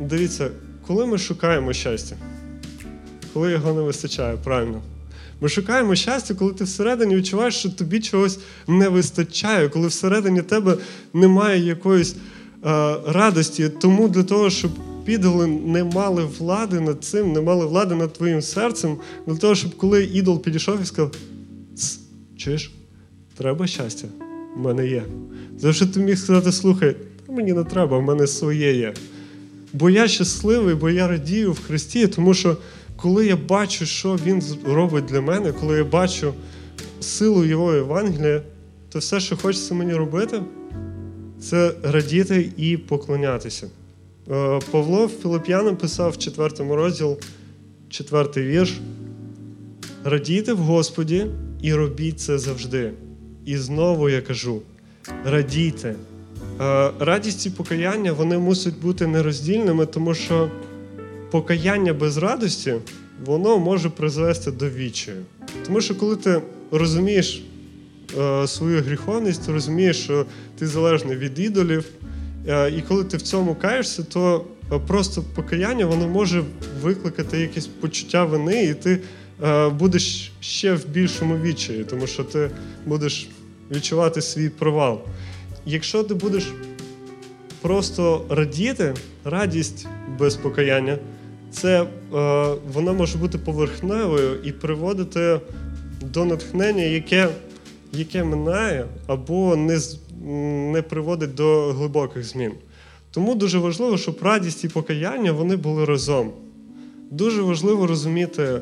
Дивіться, 0.00 0.50
коли 0.86 1.06
ми 1.06 1.18
шукаємо 1.18 1.72
щастя, 1.72 2.16
коли 3.32 3.52
його 3.52 3.72
не 3.72 3.80
вистачає, 3.80 4.36
правильно. 4.36 4.82
Ми 5.40 5.48
шукаємо 5.48 5.94
щастя, 5.94 6.34
коли 6.34 6.52
ти 6.52 6.64
всередині 6.64 7.16
відчуваєш, 7.16 7.54
що 7.54 7.70
тобі 7.70 8.00
чогось 8.00 8.38
не 8.66 8.88
вистачає, 8.88 9.68
коли 9.68 9.88
всередині 9.88 10.42
тебе 10.42 10.76
немає 11.14 11.66
якоїсь 11.66 12.12
е, 12.14 12.18
радості. 13.06 13.68
Тому 13.68 14.08
для 14.08 14.22
того, 14.22 14.50
щоб 14.50 14.70
підоли 15.04 15.46
не 15.46 15.84
мали 15.84 16.24
влади 16.38 16.80
над 16.80 17.04
цим, 17.04 17.32
не 17.32 17.40
мали 17.40 17.66
влади 17.66 17.94
над 17.94 18.12
твоїм 18.12 18.42
серцем, 18.42 18.96
для 19.26 19.36
того, 19.36 19.54
щоб 19.54 19.76
коли 19.76 20.04
ідол 20.04 20.42
підійшов 20.42 20.82
і 20.82 20.86
сказав: 20.86 21.14
чуєш, 22.36 22.72
треба 23.36 23.66
щастя, 23.66 24.08
в 24.56 24.60
мене 24.60 24.86
є. 24.86 25.02
За 25.58 25.72
що 25.72 25.86
ти 25.86 26.00
міг 26.00 26.18
сказати, 26.18 26.52
слухай, 26.52 26.96
мені 27.28 27.52
не 27.52 27.64
треба, 27.64 27.98
в 27.98 28.02
мене 28.02 28.26
своє 28.26 28.74
є. 28.74 28.94
Бо 29.72 29.90
я 29.90 30.08
щасливий, 30.08 30.74
бо 30.74 30.90
я 30.90 31.08
радію 31.08 31.52
в 31.52 31.60
Христі, 31.60 32.06
тому 32.06 32.34
що 32.34 32.56
коли 33.02 33.26
я 33.26 33.36
бачу, 33.36 33.86
що 33.86 34.18
Він 34.24 34.42
робить 34.64 35.04
для 35.04 35.20
мене, 35.20 35.52
коли 35.52 35.78
я 35.78 35.84
бачу 35.84 36.34
силу 37.00 37.44
Його 37.44 37.74
Євангелія, 37.74 38.42
то 38.88 38.98
все, 38.98 39.20
що 39.20 39.36
хочеться 39.36 39.74
мені 39.74 39.94
робити, 39.94 40.42
це 41.40 41.74
радіти 41.82 42.52
і 42.56 42.76
поклонятися. 42.76 43.66
Е, 44.30 44.60
Павло 44.70 45.08
Філип'янам 45.08 45.76
писав 45.76 46.10
в 46.10 46.18
4 46.18 46.74
розділ, 46.74 47.16
4 47.88 48.46
вірш. 48.46 48.80
Радійте 50.04 50.52
в 50.52 50.58
Господі 50.58 51.26
і 51.62 51.74
робіть 51.74 52.20
це 52.20 52.38
завжди. 52.38 52.92
І 53.44 53.56
знову 53.56 54.08
я 54.08 54.20
кажу: 54.20 54.62
радійте. 55.24 55.94
Е, 56.60 56.90
радість 56.98 57.46
і 57.46 57.50
покаяння 57.50 58.12
вони 58.12 58.38
мусять 58.38 58.78
бути 58.82 59.06
нероздільними, 59.06 59.86
тому 59.86 60.14
що 60.14 60.50
покаяння 61.30 61.92
без 61.92 62.16
радості, 62.16 62.74
воно 63.24 63.58
може 63.58 63.90
призвести 63.90 64.50
до 64.50 64.70
відчаю. 64.70 65.24
Тому 65.66 65.80
що 65.80 65.94
коли 65.94 66.16
ти 66.16 66.42
розумієш 66.70 67.42
е, 68.18 68.46
свою 68.46 68.82
гріховність, 68.82 69.46
ти 69.46 69.52
розумієш, 69.52 69.96
що 69.96 70.26
ти 70.58 70.66
залежний 70.66 71.16
від 71.16 71.38
ідолів, 71.38 71.84
е, 72.48 72.70
і 72.70 72.82
коли 72.82 73.04
ти 73.04 73.16
в 73.16 73.22
цьому 73.22 73.54
каєшся, 73.54 74.02
то 74.02 74.44
е, 74.72 74.78
просто 74.86 75.24
покаяння 75.34 75.86
воно 75.86 76.08
може 76.08 76.44
викликати 76.82 77.40
якесь 77.40 77.66
почуття 77.66 78.24
вини, 78.24 78.64
і 78.64 78.74
ти 78.74 79.00
будеш 79.78 80.32
ще 80.40 80.74
в 80.74 80.88
більшому 80.88 81.38
відчаї, 81.38 81.84
тому 81.84 82.06
що 82.06 82.24
ти 82.24 82.50
будеш 82.86 83.28
відчувати 83.70 84.22
свій 84.22 84.48
провал. 84.48 85.00
Якщо 85.66 86.02
ти 86.02 86.14
будеш 86.14 86.52
просто 87.60 88.24
радіти, 88.28 88.94
радість 89.24 89.86
без 90.18 90.36
покаяння 90.36 90.98
це 91.50 91.82
е, 91.82 91.88
вона 92.72 92.92
може 92.92 93.18
бути 93.18 93.38
поверхневою 93.38 94.42
і 94.44 94.52
приводити 94.52 95.40
до 96.02 96.24
натхнення, 96.24 96.82
яке 96.82 97.28
яке 97.92 98.24
минає 98.24 98.86
або 99.06 99.56
не 99.56 99.80
не 100.72 100.82
приводить 100.82 101.34
до 101.34 101.72
глибоких 101.72 102.24
змін. 102.24 102.52
Тому 103.10 103.34
дуже 103.34 103.58
важливо, 103.58 103.98
щоб 103.98 104.18
радість 104.22 104.64
і 104.64 104.68
покаяння 104.68 105.32
вони 105.32 105.56
були 105.56 105.84
разом. 105.84 106.30
Дуже 107.10 107.42
важливо 107.42 107.86
розуміти 107.86 108.42
е, 108.42 108.60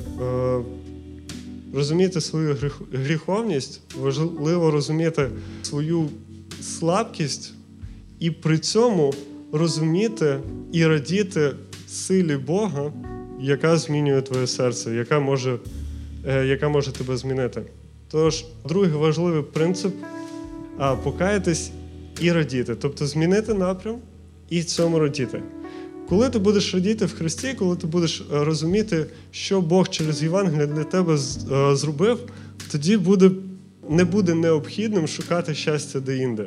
розуміти 1.75 2.21
свою 2.21 2.57
гріховність, 2.93 3.81
важливо 4.01 4.71
розуміти 4.71 5.31
свою 5.63 6.09
слабкість 6.61 7.53
і 8.19 8.31
при 8.31 8.59
цьому 8.59 9.15
розуміти 9.53 10.41
і 10.73 10.87
радіти 10.87 11.53
силі 11.97 12.37
Бога, 12.37 12.93
яка 13.41 13.77
змінює 13.77 14.23
твоє 14.23 14.47
серце, 14.47 14.95
яка 14.95 15.21
може 15.21 15.59
е, 16.27 16.47
яка 16.47 16.69
може 16.69 16.93
тебе 16.93 17.17
змінити. 17.17 17.63
Тож, 18.11 18.45
другий 18.69 18.91
важливий 18.91 19.43
принцип 19.43 19.95
покаятись 21.05 21.71
і 22.21 22.33
радіти, 22.33 22.75
тобто 22.75 23.07
змінити 23.07 23.55
напрям 23.55 23.97
і 24.51 24.63
цьому 24.63 24.99
радіти. 24.99 25.43
Коли 26.09 26.31
ти 26.31 26.39
будеш 26.39 26.75
радіти 26.75 27.05
в 27.05 27.15
Христі, 27.15 27.55
коли 27.55 27.77
ти 27.77 27.87
будеш 27.87 28.21
е, 28.21 28.45
розуміти, 28.45 29.07
що 29.31 29.61
Бог 29.61 29.89
через 29.89 30.23
Євангелія 30.23 30.67
для 30.67 30.85
тебе 30.85 31.15
е, 31.15 31.77
зробив, 31.77 32.19
тоді 32.73 32.97
буде, 32.97 33.31
не 33.91 34.05
буде 34.05 34.35
необхідним 34.35 35.07
шукати 35.07 35.55
щастя 35.55 36.01
де-інде. 36.01 36.47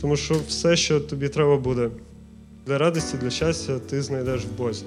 Тому 0.00 0.16
що 0.16 0.36
все, 0.48 0.76
що 0.76 1.00
тобі 1.00 1.28
треба 1.28 1.56
буде 1.56 1.90
для 2.68 2.78
радості, 2.78 3.16
для 3.16 3.30
щастя 3.30 3.78
ти 3.78 4.02
знайдеш 4.02 4.44
в 4.44 4.58
Бозі. 4.58 4.84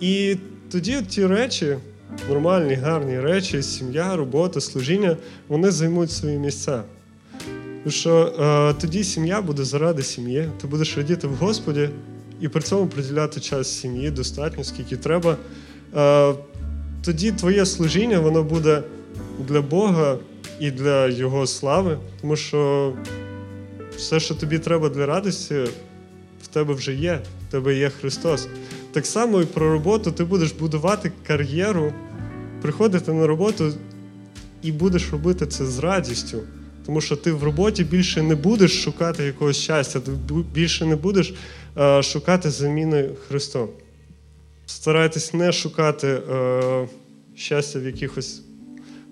І 0.00 0.36
тоді 0.70 1.02
ті 1.08 1.26
речі, 1.26 1.76
нормальні, 2.28 2.74
гарні 2.74 3.20
речі, 3.20 3.62
сім'я, 3.62 4.16
робота, 4.16 4.60
служіння, 4.60 5.16
вони 5.48 5.70
займуть 5.70 6.10
свої 6.10 6.38
місця. 6.38 6.82
Тому 7.82 7.90
що 7.90 8.34
е, 8.40 8.80
тоді 8.80 9.04
сім'я 9.04 9.42
буде 9.42 9.64
заради 9.64 10.02
сім'ї. 10.02 10.48
Ти 10.60 10.66
будеш 10.66 10.96
радіти 10.96 11.26
в 11.26 11.34
Господі 11.34 11.88
і 12.40 12.48
при 12.48 12.62
цьому 12.62 12.86
приділяти 12.86 13.40
час 13.40 13.80
сім'ї 13.80 14.10
достатньо, 14.10 14.64
скільки 14.64 14.96
треба. 14.96 15.36
Е, 15.96 16.34
тоді 17.04 17.32
твоє 17.32 17.66
служіння 17.66 18.20
воно 18.20 18.42
буде 18.42 18.82
для 19.48 19.60
Бога 19.60 20.16
і 20.60 20.70
для 20.70 21.06
Його 21.08 21.46
слави, 21.46 21.98
тому 22.20 22.36
що 22.36 22.92
все, 23.96 24.20
що 24.20 24.34
тобі 24.34 24.58
треба 24.58 24.88
для 24.88 25.06
радості, 25.06 25.64
тебе 26.52 26.74
вже 26.74 26.94
є, 26.94 27.22
в 27.48 27.50
тебе 27.50 27.74
є 27.76 27.90
Христос. 27.90 28.48
Так 28.92 29.06
само 29.06 29.40
і 29.40 29.44
про 29.44 29.72
роботу 29.72 30.12
ти 30.12 30.24
будеш 30.24 30.52
будувати 30.52 31.12
кар'єру, 31.26 31.92
приходити 32.62 33.12
на 33.12 33.26
роботу 33.26 33.72
і 34.62 34.72
будеш 34.72 35.10
робити 35.12 35.46
це 35.46 35.66
з 35.66 35.78
радістю. 35.78 36.38
Тому 36.86 37.00
що 37.00 37.16
ти 37.16 37.32
в 37.32 37.42
роботі 37.42 37.84
більше 37.84 38.22
не 38.22 38.34
будеш 38.34 38.82
шукати 38.82 39.24
якогось 39.24 39.56
щастя, 39.56 40.00
ти 40.00 40.10
більше 40.52 40.86
не 40.86 40.96
будеш 40.96 41.34
е, 41.78 42.02
шукати 42.02 42.50
заміни 42.50 43.10
Христом. 43.28 43.68
Старайтесь 44.66 45.34
не 45.34 45.52
шукати 45.52 46.08
е, 46.08 46.88
щастя 47.34 47.78
в 47.78 47.84
якихось 47.84 48.42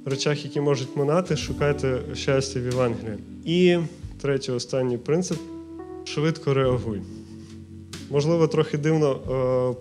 речах, 0.05 0.45
які 0.45 0.61
можуть 0.61 0.97
минати, 0.97 1.37
шукайте 1.37 2.01
щастя 2.15 2.61
в 2.61 2.65
Євангелії. 2.65 3.19
І 3.45 3.79
третій, 4.23 4.53
останній 4.53 4.99
принцип 4.99 5.39
швидко 6.05 6.55
реагуй. 6.55 7.01
Можливо, 8.11 8.47
трохи 8.47 8.79
дивно, 8.79 9.77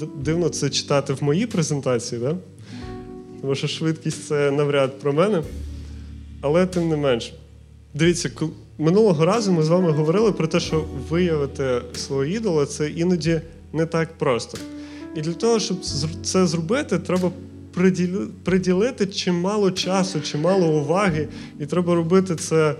е, 0.00 0.06
дивно 0.16 0.48
це 0.48 0.70
читати 0.70 1.12
в 1.12 1.22
моїй 1.22 1.46
презентації, 1.46 2.20
да? 2.20 2.36
тому 3.40 3.54
що 3.54 3.68
швидкість 3.68 4.26
це 4.26 4.50
навряд 4.50 4.98
про 4.98 5.12
мене. 5.12 5.42
Але 6.40 6.66
тим 6.66 6.88
не 6.88 6.96
менш, 6.96 7.34
дивіться, 7.94 8.30
минулого 8.78 9.24
разу 9.24 9.52
ми 9.52 9.62
з 9.62 9.68
вами 9.68 9.90
говорили 9.90 10.32
про 10.32 10.46
те, 10.46 10.60
що 10.60 10.84
виявити 11.08 11.82
свого 11.94 12.24
ідола 12.24 12.66
це 12.66 12.90
іноді 12.90 13.40
не 13.72 13.86
так 13.86 14.18
просто. 14.18 14.58
І 15.16 15.20
для 15.20 15.32
того, 15.32 15.60
щоб 15.60 15.76
це 16.22 16.46
зробити, 16.46 16.98
треба 16.98 17.30
приділити 18.44 19.06
чимало 19.06 19.70
часу, 19.70 20.20
чимало 20.20 20.66
уваги, 20.66 21.28
і 21.60 21.66
треба 21.66 21.94
робити 21.94 22.36
це. 22.36 22.74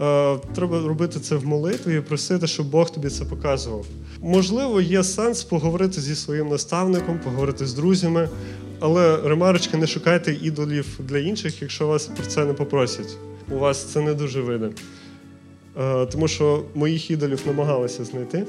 Е, 0.00 0.36
Треба 0.54 0.88
робити 0.88 1.20
це 1.20 1.36
в 1.36 1.46
молитві 1.46 1.96
і 1.96 2.00
просити, 2.00 2.46
щоб 2.46 2.70
Бог 2.70 2.90
тобі 2.90 3.08
це 3.08 3.24
показував. 3.24 3.86
Можливо, 4.20 4.80
є 4.80 5.04
сенс 5.04 5.44
поговорити 5.44 6.00
зі 6.00 6.14
своїм 6.14 6.48
наставником, 6.48 7.18
поговорити 7.24 7.66
з 7.66 7.74
друзями, 7.74 8.28
але 8.80 9.16
ремарочки 9.28 9.76
не 9.76 9.86
шукайте 9.86 10.32
ідолів 10.42 10.86
для 10.98 11.18
інших, 11.18 11.62
якщо 11.62 11.86
вас 11.86 12.06
про 12.06 12.26
це 12.26 12.44
не 12.44 12.52
попросять. 12.52 13.16
У 13.50 13.58
вас 13.58 13.84
це 13.84 14.00
не 14.00 14.14
дуже 14.14 14.40
вийде. 14.40 14.70
Е, 15.80 16.06
Тому 16.06 16.28
що 16.28 16.64
моїх 16.74 17.10
ідолів 17.10 17.40
намагалися 17.46 18.04
знайти. 18.04 18.44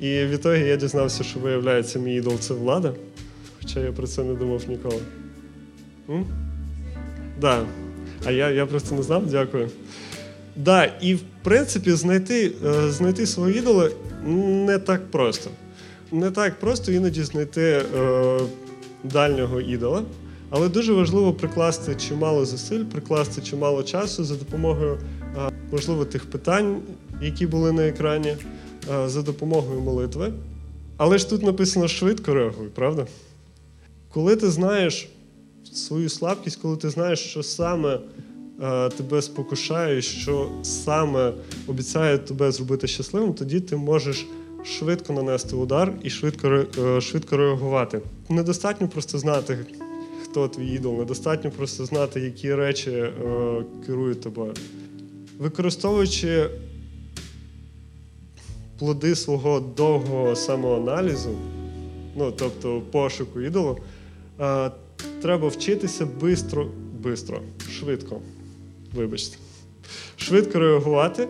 І 0.00 0.24
відтоді 0.24 0.60
я 0.64 0.76
дізнався, 0.76 1.24
що 1.24 1.40
виявляється, 1.40 1.98
мій 1.98 2.14
ідол 2.14 2.38
це 2.38 2.54
влада. 2.54 2.92
Хоча 3.58 3.80
я 3.80 3.92
про 3.92 4.06
це 4.06 4.24
не 4.24 4.34
думав 4.34 4.62
ніколи. 4.68 5.00
Так. 7.40 7.66
А 8.24 8.30
я, 8.30 8.50
я 8.50 8.66
просто 8.66 8.94
не 8.94 9.02
знав, 9.02 9.26
дякую. 9.26 9.70
Да, 10.56 10.84
і 10.84 11.14
в 11.14 11.20
принципі 11.42 11.92
знайти, 11.92 12.52
е, 12.66 12.90
знайти 12.90 13.26
свого 13.26 13.50
ідола 13.50 13.90
не 14.24 14.78
так 14.78 15.10
просто. 15.10 15.50
Не 16.12 16.30
так 16.30 16.60
просто 16.60 16.92
іноді 16.92 17.22
знайти 17.22 17.62
е, 17.62 18.40
дальнього 19.04 19.60
ідола, 19.60 20.02
але 20.50 20.68
дуже 20.68 20.92
важливо 20.92 21.32
прикласти 21.32 21.94
чимало 21.94 22.44
зусиль, 22.44 22.84
прикласти 22.84 23.42
чимало 23.42 23.82
часу 23.82 24.24
за 24.24 24.34
допомогою, 24.34 24.98
е, 25.36 25.50
можливо, 25.72 26.04
тих 26.04 26.30
питань, 26.30 26.76
які 27.22 27.46
були 27.46 27.72
на 27.72 27.88
екрані, 27.88 28.36
е, 28.94 29.08
за 29.08 29.22
допомогою 29.22 29.80
молитви. 29.80 30.32
Але 30.96 31.18
ж 31.18 31.30
тут 31.30 31.42
написано 31.42 31.88
швидко 31.88 32.34
реагуй, 32.34 32.68
правда? 32.74 33.06
Коли 34.12 34.36
ти 34.36 34.50
знаєш 34.50 35.08
свою 35.78 36.08
слабкість, 36.08 36.60
коли 36.62 36.76
ти 36.76 36.90
знаєш, 36.90 37.18
що 37.18 37.42
саме 37.42 38.00
е, 38.62 38.88
тебе 38.88 39.22
спокушає, 39.22 40.02
що 40.02 40.50
саме 40.62 41.32
обіцяє 41.66 42.18
тебе 42.18 42.52
зробити 42.52 42.86
щасливим, 42.86 43.34
тоді 43.34 43.60
ти 43.60 43.76
можеш 43.76 44.26
швидко 44.64 45.12
нанести 45.12 45.56
удар 45.56 45.92
і 46.02 46.10
швидко, 46.10 46.48
е, 46.48 47.00
швидко 47.00 47.36
реагувати. 47.36 48.00
Недостатньо 48.28 48.88
просто 48.88 49.18
знати, 49.18 49.58
хто 50.24 50.48
твій 50.48 50.68
ідол, 50.68 50.98
недостатньо 50.98 51.50
просто 51.50 51.84
знати, 51.84 52.20
які 52.20 52.54
речі 52.54 52.90
е, 52.90 53.12
керують 53.86 54.20
тобою. 54.20 54.54
Використовуючи 55.38 56.50
плоди 58.78 59.16
свого 59.16 59.60
довгого 59.60 60.36
самоаналізу, 60.36 61.30
ну 62.16 62.32
тобто 62.32 62.82
пошуку 62.90 63.40
ідолу, 63.40 63.78
е, 64.40 64.70
треба 65.22 65.48
вчитися 65.48 66.06
бистро, 66.20 66.66
бистро, 67.00 67.40
швидко, 67.70 68.20
вибачте, 68.94 69.36
швидко 70.16 70.58
реагувати 70.58 71.28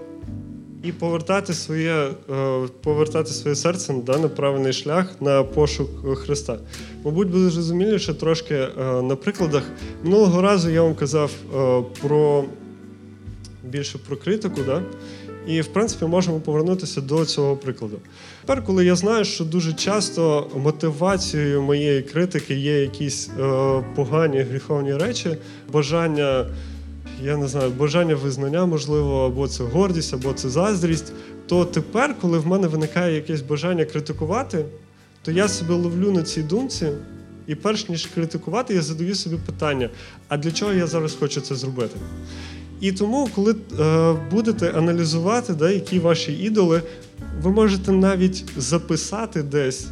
і 0.82 0.92
повертати 0.92 1.54
своє, 1.54 2.10
е, 2.30 2.68
повертати 2.82 3.30
своє 3.30 3.56
серце 3.56 3.94
да, 4.06 4.18
на 4.18 4.28
правильний 4.28 4.72
шлях 4.72 5.14
на 5.20 5.42
пошук 5.42 6.18
Христа. 6.18 6.58
Мабуть, 7.04 7.28
буде 7.28 7.50
зрозуміліше 7.50 8.14
трошки 8.14 8.54
е, 8.54 8.70
на 9.02 9.16
прикладах. 9.16 9.62
Минулого 10.02 10.42
разу 10.42 10.70
я 10.70 10.82
вам 10.82 10.94
казав 10.94 11.30
е, 11.54 11.82
про 12.02 12.44
більше 13.64 13.98
про 13.98 14.16
критику, 14.16 14.60
да? 14.66 14.82
І 15.48 15.60
в 15.60 15.66
принципі 15.66 16.04
можемо 16.04 16.40
повернутися 16.40 17.00
до 17.00 17.24
цього 17.24 17.56
прикладу. 17.56 17.98
Тепер, 18.40 18.64
коли 18.64 18.84
я 18.84 18.96
знаю, 18.96 19.24
що 19.24 19.44
дуже 19.44 19.72
часто 19.72 20.50
мотивацією 20.56 21.62
моєї 21.62 22.02
критики 22.02 22.54
є 22.54 22.80
якісь 22.80 23.28
е, 23.28 23.84
погані 23.94 24.38
гріховні 24.38 24.94
речі, 24.94 25.36
бажання, 25.72 26.46
я 27.22 27.36
не 27.36 27.48
знаю, 27.48 27.70
бажання 27.70 28.14
визнання, 28.14 28.66
можливо, 28.66 29.26
або 29.26 29.48
це 29.48 29.64
гордість, 29.64 30.14
або 30.14 30.32
це 30.32 30.48
заздрість, 30.48 31.12
то 31.46 31.64
тепер, 31.64 32.14
коли 32.20 32.38
в 32.38 32.46
мене 32.46 32.68
виникає 32.68 33.14
якесь 33.14 33.42
бажання 33.42 33.84
критикувати, 33.84 34.64
то 35.22 35.30
я 35.30 35.48
себе 35.48 35.74
ловлю 35.74 36.12
на 36.12 36.22
цій 36.22 36.42
думці. 36.42 36.88
І 37.46 37.54
перш 37.54 37.88
ніж 37.88 38.06
критикувати, 38.06 38.74
я 38.74 38.82
задаю 38.82 39.14
собі 39.14 39.36
питання: 39.46 39.90
а 40.28 40.36
для 40.36 40.50
чого 40.50 40.72
я 40.72 40.86
зараз 40.86 41.16
хочу 41.20 41.40
це 41.40 41.54
зробити? 41.54 41.96
І 42.80 42.92
тому, 42.92 43.28
коли 43.34 43.54
е, 43.80 44.14
будете 44.30 44.70
аналізувати, 44.70 45.54
да, 45.54 45.70
які 45.70 45.98
ваші 45.98 46.32
ідоли, 46.32 46.82
ви 47.42 47.50
можете 47.50 47.92
навіть 47.92 48.44
записати 48.56 49.42
десь, 49.42 49.86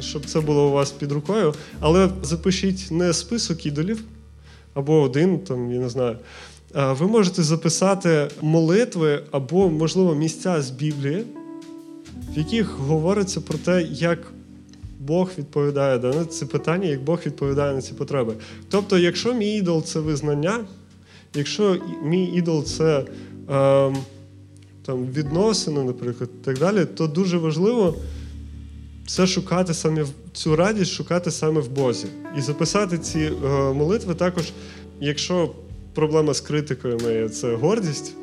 щоб 0.00 0.26
це 0.26 0.40
було 0.40 0.68
у 0.68 0.72
вас 0.72 0.90
під 0.90 1.12
рукою, 1.12 1.54
але 1.80 2.08
запишіть 2.22 2.88
не 2.90 3.12
список 3.12 3.66
ідолів 3.66 4.04
або 4.74 5.00
один, 5.00 5.38
там, 5.38 5.72
я 5.72 5.78
не 5.78 5.88
знаю. 5.88 6.16
А 6.74 6.92
Ви 6.92 7.06
можете 7.06 7.42
записати 7.42 8.28
молитви 8.42 9.22
або, 9.30 9.68
можливо, 9.68 10.14
місця 10.14 10.62
з 10.62 10.70
Біблії, 10.70 11.24
в 12.34 12.38
яких 12.38 12.78
говориться 12.78 13.40
про 13.40 13.58
те, 13.58 13.82
як 13.82 14.18
Бог 15.00 15.30
відповідає 15.38 15.98
да, 15.98 16.12
на 16.12 16.24
ці 16.24 16.46
питання, 16.46 16.88
як 16.88 17.02
Бог 17.02 17.20
відповідає 17.26 17.74
на 17.74 17.82
ці 17.82 17.94
потреби. 17.94 18.34
Тобто, 18.70 18.98
якщо 18.98 19.34
мій 19.34 19.56
ідол 19.56 19.84
це 19.84 20.00
визнання, 20.00 20.64
якщо 21.34 21.76
мій 22.02 22.24
ідол 22.24 22.64
це 22.64 22.98
е, 22.98 23.04
там, 24.86 25.06
відносини, 25.06 25.84
наприклад, 25.84 26.30
і 26.42 26.44
так 26.44 26.58
далі, 26.58 26.84
то 26.84 27.06
дуже 27.06 27.38
важливо 27.38 27.94
це 29.06 29.26
шукати 29.26 29.74
саме 29.74 30.06
цю 30.32 30.56
радість, 30.56 30.90
шукати 30.90 31.30
саме 31.30 31.60
в 31.60 31.70
Бозі. 31.70 32.06
І 32.38 32.40
записати 32.40 32.98
ці 32.98 33.18
е, 33.18 33.48
молитви 33.72 34.14
також, 34.14 34.52
якщо 35.00 35.54
проблема 35.94 36.34
з 36.34 36.40
критикою 36.40 36.98
моєю 36.98 37.28
це 37.28 37.54
гордість, 37.54 38.14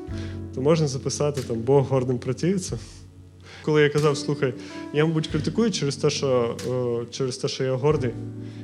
то 0.55 0.61
можна 0.61 0.87
записати 0.87 1.41
там 1.41 1.57
Бог 1.57 1.87
гордим 1.87 2.17
противиться. 2.17 2.79
Коли 3.65 3.82
я 3.82 3.89
казав, 3.89 4.17
слухай, 4.17 4.54
я, 4.93 5.06
мабуть, 5.06 5.28
критикую 5.28 5.71
через 5.71 5.95
те, 5.95 6.10
що, 6.10 6.58
е, 6.69 7.12
через 7.12 7.38
те, 7.38 7.47
що 7.47 7.63
я 7.63 7.73
гордий. 7.73 8.12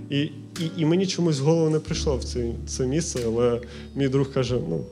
І, 0.09 0.21
і, 0.21 0.31
і 0.77 0.85
мені 0.85 1.07
чомусь 1.07 1.39
в 1.39 1.43
голову 1.43 1.69
не 1.69 1.79
прийшло 1.79 2.17
в 2.17 2.23
це, 2.23 2.51
це 2.67 2.87
місце, 2.87 3.19
але 3.25 3.61
мій 3.95 4.07
друг 4.07 4.33
каже: 4.33 4.55
ну, 4.69 4.85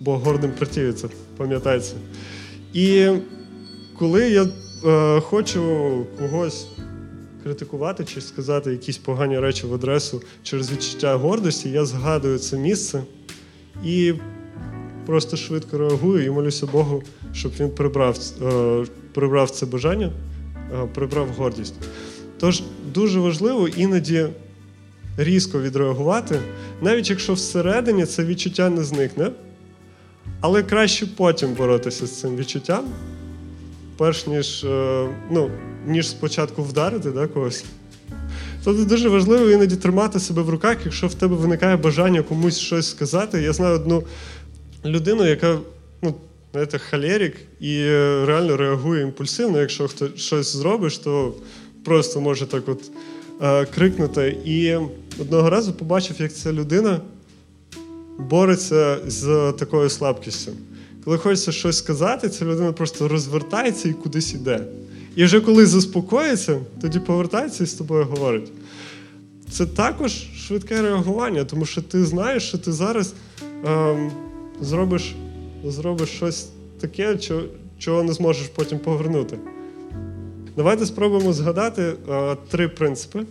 Бог 0.00 0.22
гордим 0.22 0.52
противиться, 0.52 1.08
пам'ятай 1.36 1.80
це. 1.80 1.94
І 2.72 3.08
коли 3.98 4.30
я 4.30 4.46
е, 4.86 5.20
хочу 5.20 5.62
когось 6.18 6.66
критикувати 7.42 8.04
чи 8.04 8.20
сказати 8.20 8.70
якісь 8.70 8.98
погані 8.98 9.38
речі 9.38 9.66
в 9.66 9.74
адресу 9.74 10.22
через 10.42 10.72
відчуття 10.72 11.16
гордості, 11.16 11.70
я 11.70 11.84
згадую 11.84 12.38
це 12.38 12.58
місце 12.58 13.02
і 13.84 14.14
просто 15.08 15.36
швидко 15.36 15.78
реагую 15.78 16.24
і 16.24 16.30
молюся 16.30 16.66
Богу, 16.66 17.02
щоб 17.32 17.52
він 17.60 17.70
прибрав, 17.70 18.18
е, 18.42 18.84
прибрав 19.14 19.50
це 19.50 19.66
бажання, 19.66 20.12
е, 20.72 20.88
прибрав 20.94 21.28
гордість. 21.28 21.74
Тож 22.38 22.62
дуже 22.94 23.20
важливо 23.20 23.68
іноді 23.68 24.26
різко 25.16 25.60
відреагувати, 25.60 26.40
навіть 26.82 27.10
якщо 27.10 27.32
всередині 27.32 28.06
це 28.06 28.24
відчуття 28.24 28.70
не 28.70 28.84
зникне, 28.84 29.30
але 30.40 30.62
краще 30.62 31.06
потім 31.16 31.52
боротися 31.52 32.06
з 32.06 32.20
цим 32.20 32.36
відчуттям, 32.36 32.84
перш 33.96 34.26
ніж, 34.26 34.64
е, 34.64 35.08
ну, 35.30 35.50
ніж 35.86 36.08
спочатку 36.08 36.62
вдарити 36.62 37.10
да, 37.10 37.26
когось. 37.26 37.64
Тобто 38.64 38.84
дуже 38.84 39.08
важливо 39.08 39.50
іноді 39.50 39.76
тримати 39.76 40.20
себе 40.20 40.42
в 40.42 40.50
руках, 40.50 40.76
якщо 40.84 41.06
в 41.06 41.14
тебе 41.14 41.36
виникає 41.36 41.76
бажання 41.76 42.22
комусь 42.22 42.58
щось 42.58 42.90
сказати. 42.90 43.42
Я 43.42 43.52
знаю 43.52 43.74
одну 43.74 44.04
людину, 44.84 45.26
яка 45.26 45.58
ну, 46.02 46.14
знаєте, 46.52 46.78
халерік 46.78 47.36
і 47.60 47.74
е, 47.78 48.24
реально 48.26 48.56
реагує 48.56 49.02
імпульсивно. 49.02 49.60
Якщо 49.60 49.88
хто 49.88 50.08
щось 50.16 50.56
зробиш, 50.56 50.98
то 50.98 51.34
просто 51.84 52.20
може 52.20 52.46
так 52.46 52.68
от 52.68 52.90
е, 53.42 53.64
крикнути. 53.64 54.36
І 54.44 54.76
одного 55.20 55.50
разу 55.50 55.72
побачив, 55.72 56.16
як 56.18 56.34
ця 56.34 56.52
людина 56.52 57.00
бореться 58.18 58.98
з 59.06 59.52
такою 59.52 59.88
слабкістю. 59.88 60.52
Коли 61.04 61.18
хочеться 61.18 61.52
щось 61.52 61.78
сказати, 61.78 62.28
ця 62.28 62.44
людина 62.44 62.72
просто 62.72 63.08
розвертається 63.08 63.88
і 63.88 63.92
кудись 63.92 64.34
іде. 64.34 64.60
І 65.16 65.24
вже 65.24 65.40
коли 65.40 65.66
заспокоїться, 65.66 66.60
тоді 66.80 66.98
повертається 66.98 67.64
і 67.64 67.66
з 67.66 67.74
тобою 67.74 68.04
говорить. 68.04 68.52
Це 69.50 69.66
також 69.66 70.12
швидке 70.36 70.82
реагування, 70.82 71.44
тому 71.44 71.66
що 71.66 71.82
ти 71.82 72.04
знаєш, 72.04 72.42
що 72.48 72.58
ти 72.58 72.72
зараз 72.72 73.14
ем, 73.64 74.12
зробиш, 74.60 75.14
зробиш 75.64 76.08
щось 76.08 76.48
таке, 76.80 77.18
чого, 77.78 78.02
не 78.02 78.12
зможеш 78.12 78.46
потім 78.48 78.78
повернути. 78.78 79.38
Давайте 80.56 80.86
спробуємо 80.86 81.32
згадати 81.32 81.82
е, 81.82 82.36
три 82.50 82.68
принципи. 82.68 83.24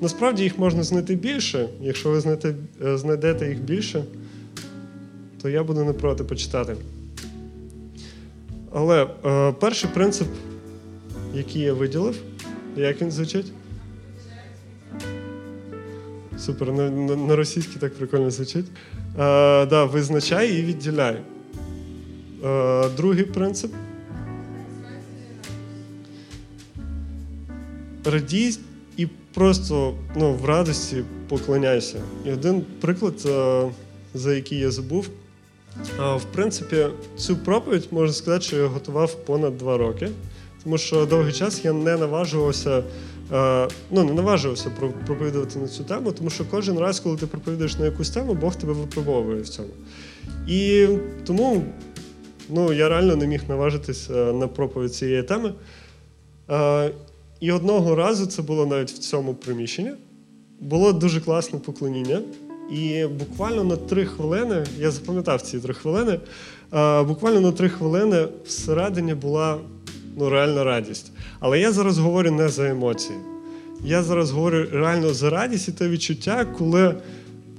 Насправді 0.00 0.42
їх 0.42 0.58
можна 0.58 0.82
знайти 0.82 1.14
більше. 1.14 1.68
Якщо 1.80 2.10
ви 2.10 2.20
знайдете, 2.20 2.54
е, 2.84 2.98
знайдете 2.98 3.48
їх 3.48 3.60
більше, 3.60 4.04
то 5.42 5.48
я 5.48 5.64
буду 5.64 5.84
не 5.84 5.92
проти 5.92 6.24
почитати. 6.24 6.76
Але 8.72 9.06
е, 9.24 9.52
перший 9.52 9.90
принцип, 9.94 10.28
який 11.34 11.62
я 11.62 11.72
виділив, 11.72 12.16
як 12.76 13.02
він 13.02 13.10
звучить? 13.10 13.52
Супер, 16.38 16.72
на, 16.72 16.90
на 17.16 17.36
російській 17.36 17.78
так 17.78 17.94
прикольно 17.94 18.30
звучить. 18.30 18.66
Е, 19.18 19.66
да, 19.66 19.84
визначай 19.84 20.58
і 20.58 20.62
відділяй. 20.62 21.16
Е, 22.44 22.88
другий 22.96 23.24
принцип. 23.24 23.72
Радій 28.04 28.58
і 28.96 29.06
просто 29.34 29.94
ну, 30.16 30.32
в 30.32 30.44
радості 30.44 31.04
поклоняйся. 31.28 32.00
І 32.26 32.30
один 32.30 32.64
приклад, 32.80 33.14
е, 33.26 33.70
за 34.14 34.34
який 34.34 34.58
я 34.58 34.70
забув. 34.70 35.08
Е, 36.00 36.16
В 36.16 36.24
принципі, 36.32 36.86
цю 37.16 37.36
проповідь 37.36 37.88
можна 37.90 38.14
сказати, 38.14 38.44
що 38.44 38.56
я 38.56 38.66
готував 38.66 39.14
понад 39.24 39.58
два 39.58 39.76
роки, 39.76 40.08
тому 40.64 40.78
що 40.78 41.06
довгий 41.06 41.32
час 41.32 41.64
я 41.64 41.72
не 41.72 41.96
наважувався, 41.96 42.82
е, 43.32 43.68
ну 43.90 44.04
не 44.04 44.12
наважувався 44.12 44.70
проповідувати 45.06 45.58
на 45.58 45.68
цю 45.68 45.84
тему, 45.84 46.12
тому 46.12 46.30
що 46.30 46.44
кожен 46.50 46.78
раз, 46.78 47.00
коли 47.00 47.16
ти 47.16 47.26
проповідуєш 47.26 47.78
на 47.78 47.84
якусь 47.84 48.10
тему, 48.10 48.34
Бог 48.34 48.56
тебе 48.56 48.72
випробовує 48.72 49.42
в 49.42 49.48
цьому. 49.48 49.68
І 50.48 50.88
тому 51.26 51.64
ну, 52.48 52.72
я 52.72 52.88
реально 52.88 53.16
не 53.16 53.26
міг 53.26 53.40
наважитися 53.48 54.12
на 54.12 54.48
проповідь 54.48 54.94
цієї 54.94 55.22
теми. 55.22 55.54
Е, 56.50 56.90
І 57.40 57.52
одного 57.52 57.94
разу 57.94 58.26
це 58.26 58.42
було 58.42 58.66
навіть 58.66 58.90
в 58.90 58.98
цьому 58.98 59.34
приміщенні. 59.34 59.90
Було 60.60 60.92
дуже 60.92 61.20
класне 61.20 61.58
поклоніння. 61.58 62.20
І 62.70 63.06
буквально 63.06 63.64
на 63.64 63.76
три 63.76 64.06
хвилини, 64.06 64.64
я 64.78 64.90
запам'ятав 64.90 65.42
ці 65.42 65.58
три 65.58 65.74
хвилини, 65.74 66.20
е, 66.74 67.02
буквально 67.02 67.40
на 67.40 67.52
три 67.52 67.68
хвилини 67.68 68.28
всередині 68.44 69.14
була 69.14 69.58
ну, 70.16 70.30
реальна 70.30 70.64
радість. 70.64 71.12
Але 71.40 71.60
я 71.60 71.72
зараз 71.72 71.98
говорю 71.98 72.30
не 72.30 72.48
за 72.48 72.68
емоції. 72.68 73.18
Я 73.84 74.02
зараз 74.02 74.30
говорю 74.30 74.66
реально 74.72 75.14
за 75.14 75.30
радість 75.30 75.68
і 75.68 75.72
те 75.72 75.88
відчуття, 75.88 76.46
коли, 76.58 76.94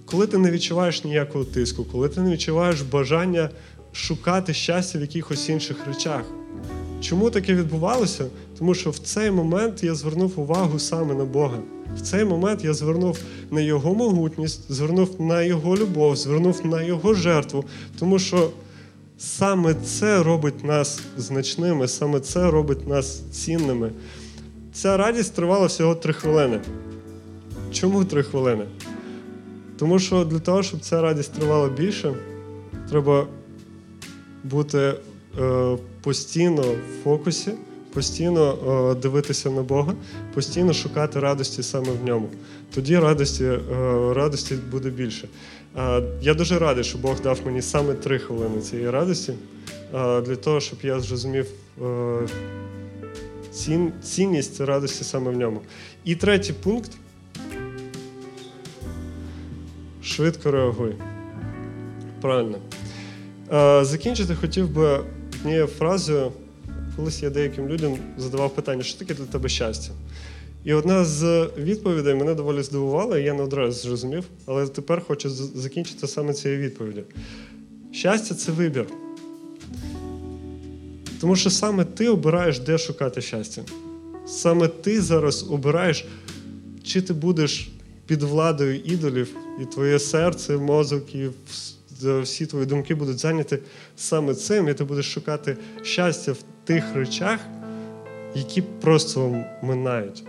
коли 0.06 0.28
ти 0.28 0.38
не 0.38 0.52
відчуваєш 0.52 1.04
ніякого 1.04 1.46
тиску, 1.46 1.84
коли 1.84 2.10
ти 2.10 2.22
не 2.22 2.32
відчуваєш 2.32 2.82
бажання 2.82 3.50
шукати 3.94 4.54
щастя 4.54 5.00
в 5.00 5.02
якихось 5.02 5.50
інших 5.50 5.78
речах. 5.88 6.22
Чому 7.02 7.30
таке 7.30 7.54
відбувалося? 7.54 8.26
Тому 8.58 8.74
що 8.74 8.90
в 8.90 8.98
цей 8.98 9.32
момент 9.32 9.84
я 9.84 9.96
звернув 9.96 10.40
увагу 10.40 10.80
саме 10.80 11.14
на 11.14 11.26
Бога. 11.26 11.58
В 11.98 12.02
цей 12.02 12.26
момент 12.26 12.64
я 12.64 12.74
звернув 12.74 13.20
на 13.52 13.62
Його 13.62 13.94
могутність, 13.96 14.72
звернув 14.72 15.22
на 15.22 15.42
Його 15.42 15.78
любов, 15.78 16.16
звернув 16.16 16.66
на 16.66 16.82
Його 16.82 17.14
жертву, 17.14 17.66
тому 18.00 18.20
що 18.20 18.50
саме 19.24 19.74
це 19.74 20.24
робить 20.24 20.64
нас 20.64 21.02
значними, 21.18 21.88
саме 21.88 22.20
це 22.20 22.52
робить 22.52 22.88
нас 22.88 23.20
цінними. 23.32 23.92
Ця 24.74 24.98
радість 24.98 25.36
тривала 25.36 25.66
всього 25.66 25.96
три 25.96 26.14
хвилини. 26.14 26.60
Чому 27.72 28.06
три 28.06 28.24
хвилини? 28.24 28.66
Тому 29.78 30.00
що 30.00 30.26
для 30.26 30.40
того, 30.40 30.64
щоб 30.64 30.80
ця 30.80 31.02
радість 31.02 31.34
тривала 31.34 31.70
більше, 31.70 32.14
треба 32.90 33.28
бути 34.44 34.94
е, 35.40 35.78
постійно 36.02 36.62
в 36.62 37.04
фокусі, 37.04 37.52
постійно 37.94 38.54
е, 38.54 39.02
дивитися 39.02 39.50
на 39.50 39.62
Бога, 39.62 39.94
постійно 40.34 40.74
шукати 40.74 41.20
радості 41.20 41.64
саме 41.64 41.92
в 41.92 42.06
ньому. 42.06 42.30
Тоді 42.76 42.98
радості, 42.98 43.44
е, 43.44 43.60
радості 44.14 44.56
буде 44.72 44.90
більше. 44.90 45.28
Я 46.22 46.34
дуже 46.34 46.60
радий, 46.60 46.84
що 46.84 46.98
Бог 46.98 47.22
дав 47.22 47.40
мені 47.46 47.62
саме 47.62 47.94
три 47.94 48.20
хвилини 48.20 48.62
цієї 48.62 48.90
радості, 48.90 49.34
для 49.94 50.36
того, 50.36 50.60
щоб 50.60 50.80
я 50.84 51.00
зрозумів 51.00 51.48
е, 51.82 52.28
цін, 53.52 53.92
цінність 54.04 54.62
радості 54.62 55.04
саме 55.04 55.32
в 55.32 55.38
ньому. 55.38 55.62
І 56.04 56.16
третій 56.16 56.54
пункт. 56.54 56.92
Швидко 60.04 60.52
реагуй. 60.52 60.96
Правильно. 62.22 62.58
Закінчити 63.86 64.36
хотів 64.36 64.70
би 64.70 65.00
однією 65.40 65.68
фразою. 65.68 66.32
Колись 66.96 67.24
я 67.24 67.30
деяким 67.30 67.68
людям 67.68 67.98
задавав 68.18 68.56
питання, 68.56 68.84
що 68.84 69.00
таке 69.00 69.14
для 69.14 69.26
тебе 69.26 69.50
щастя? 69.50 69.92
І 70.66 70.74
одна 70.74 71.06
з 71.06 71.50
відповідей 71.58 72.16
мене 72.16 72.36
доволі 72.36 72.64
здивувала, 72.64 73.20
і 73.20 73.24
я 73.24 73.34
не 73.34 73.44
одразу 73.44 73.88
зрозумів, 73.88 74.24
але 74.46 74.68
тепер 74.68 75.02
хочу 75.08 75.30
закінчити 75.30 76.08
саме 76.08 76.34
цією 76.34 76.60
відповіддю. 76.60 77.02
Щастя 77.92 78.36
це 78.36 78.52
вибір. 78.52 78.88
Тому 81.22 81.36
що 81.36 81.50
саме 81.50 81.86
ти 81.86 82.10
обираєш, 82.10 82.60
де 82.60 82.78
шукати 82.78 83.22
щастя. 83.22 83.62
Саме 84.28 84.68
ти 84.68 85.02
зараз 85.02 85.46
обираєш, 85.50 86.06
чи 86.84 87.02
ти 87.02 87.14
будеш 87.14 87.72
під 88.06 88.24
владою 88.24 88.80
ідолів, 88.80 89.36
і 89.62 89.66
твоє 89.66 90.00
серце, 90.00 90.58
мозок, 90.58 91.16
і 91.16 91.30
всі 92.22 92.46
твої 92.46 92.66
думки 92.66 92.96
будуть 92.96 93.20
зайняті 93.20 93.58
саме 93.98 94.34
цим, 94.34 94.70
і 94.70 94.74
ти 94.74 94.84
будеш 94.84 95.14
шукати 95.14 95.58
щастя 95.82 96.32
в 96.32 96.44
тих 96.64 96.84
речах, 96.96 97.40
які 98.36 98.62
просто 98.62 99.44
минають. 99.62 100.24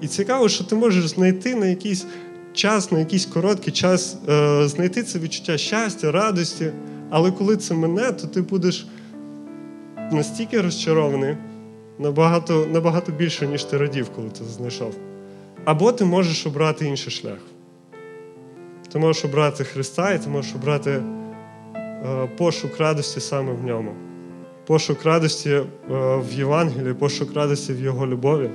І 0.00 0.06
цікаво, 0.06 0.48
що 0.48 0.64
ти 0.64 0.74
можеш 0.74 1.08
знайти 1.08 1.54
на 1.54 1.66
якийсь 1.66 2.06
час, 2.52 2.92
на 2.92 2.98
якийсь 2.98 3.26
короткий 3.26 3.72
час, 3.72 4.18
е, 4.28 4.68
знайти 4.68 5.02
це 5.02 5.18
відчуття 5.18 5.58
щастя, 5.58 6.12
радості, 6.12 6.70
але 7.10 7.30
коли 7.30 7.56
це 7.56 7.74
мине, 7.74 8.12
то 8.12 8.26
ти 8.26 8.42
будеш 8.42 8.86
настільки 10.12 10.60
розчарований, 10.60 11.36
набагато, 11.98 12.66
набагато 12.72 13.12
більше, 13.12 13.46
ніж 13.46 13.64
ти 13.64 13.76
радів, 13.76 14.10
коли 14.16 14.28
ти 14.28 14.44
знайшов. 14.44 14.94
Або 15.64 15.92
ти 15.92 16.04
можеш 16.04 16.46
обрати 16.46 16.86
інший 16.86 17.12
шлях. 17.12 17.38
Ти 18.92 18.98
можеш 18.98 19.24
обрати 19.24 19.64
Христа, 19.64 20.12
і 20.12 20.18
ти 20.18 20.28
можеш 20.28 20.54
обрати 20.54 20.90
е, 20.90 22.28
пошук 22.38 22.78
радості 22.78 23.20
саме 23.20 23.52
в 23.52 23.64
ньому. 23.64 23.94
Пошук 24.66 25.04
радості 25.04 25.50
е, 25.50 25.64
в 26.16 26.32
Євангелії, 26.32 26.94
пошук 26.94 27.34
радості 27.34 27.72
в 27.72 27.80
Його 27.80 28.06
любові. 28.06 28.50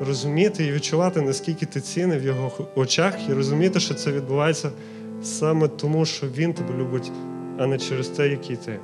Розуміти 0.00 0.66
і 0.66 0.72
відчувати, 0.72 1.20
наскільки 1.20 1.66
ти 1.66 1.80
цінний 1.80 2.18
в 2.18 2.24
його 2.24 2.52
очах, 2.74 3.28
і 3.28 3.32
розуміти, 3.32 3.80
що 3.80 3.94
це 3.94 4.12
відбувається 4.12 4.70
саме 5.22 5.68
тому, 5.68 6.04
що 6.04 6.26
він 6.26 6.52
тебе 6.52 6.74
любить, 6.78 7.12
а 7.58 7.66
не 7.66 7.78
через 7.78 8.08
те, 8.08 8.28
який 8.28 8.56
ти. 8.56 8.80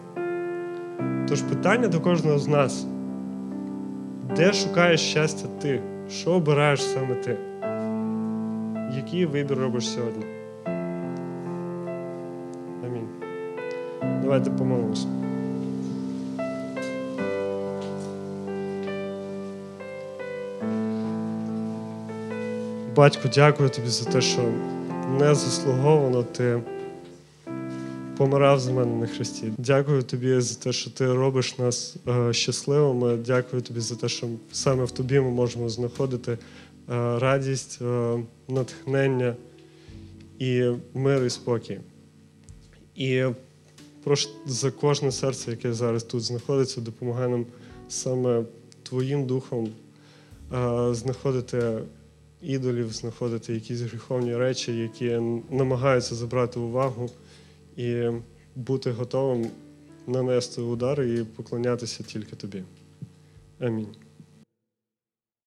Тож 1.29 1.43
питання 1.43 1.89
до 1.89 2.01
кожного 2.01 2.39
з 2.39 2.49
нас: 2.49 2.87
де 4.37 4.53
шукаєш 4.53 5.01
щастя 5.01 5.49
ти? 5.63 5.81
Що 6.11 6.31
обираєш 6.31 6.83
саме 6.83 7.15
ти? 7.15 7.37
Який 8.97 9.27
вибір 9.27 9.59
робиш 9.59 9.89
сьогодні? 9.89 10.25
Амінь. 12.85 13.09
Давайте 14.23 14.51
помолимося. 14.51 15.22
Батько, 22.97 23.29
дякую 23.35 23.71
тобі 23.71 23.89
за 23.89 24.11
те, 24.11 24.21
що 24.21 24.53
незаслуговано 25.19 26.23
ти 26.23 26.63
помирав 28.17 28.61
за 28.61 28.73
мене 28.73 28.97
на 28.97 29.07
хресті. 29.07 29.53
Дякую 29.59 30.03
тобі 30.03 30.41
за 30.41 30.55
те, 30.55 30.73
що 30.73 30.91
ти 30.91 31.13
робиш 31.13 31.59
нас 31.59 31.97
е, 32.09 32.33
щасливими. 32.33 33.17
Дякую 33.17 33.63
тобі 33.63 33.81
за 33.81 33.97
те, 33.97 34.09
що 34.09 34.29
саме 34.53 34.85
в 34.85 34.91
тобі 34.91 35.21
ми 35.21 35.31
можемо 35.31 35.69
знаходити 35.69 36.33
е, 36.33 36.39
радість, 37.19 37.79
е, 37.83 38.19
натхнення 38.49 39.37
і 40.39 40.71
мир 40.95 41.25
і 41.25 41.31
спокій. 41.31 41.81
І 42.97 43.25
прошу 44.05 44.29
за 44.47 44.71
кожне 44.71 45.13
серце, 45.13 45.51
яке 45.51 45.73
зараз 45.73 46.05
тут 46.05 46.23
знаходиться, 46.23 46.81
допомагай 46.81 47.29
нам 47.29 47.47
саме 47.89 48.43
Твоїм 48.83 49.27
духом 49.27 49.69
знаходити 50.91 51.79
ідолів, 52.43 52.93
знаходити 52.93 53.55
якісь 53.55 53.81
гріховні 53.81 54.37
речі, 54.37 54.77
які 54.77 55.21
намагаються 55.51 56.15
забрати 56.15 56.61
увагу 56.61 57.11
і 57.77 58.09
бути 58.57 58.91
готовим 58.91 59.47
нанести 60.07 60.61
удар 60.61 61.03
і 61.03 61.25
поклонятися 61.25 62.03
тільки 62.03 62.37
тобі. 62.37 62.63
Амінь. 63.61 63.87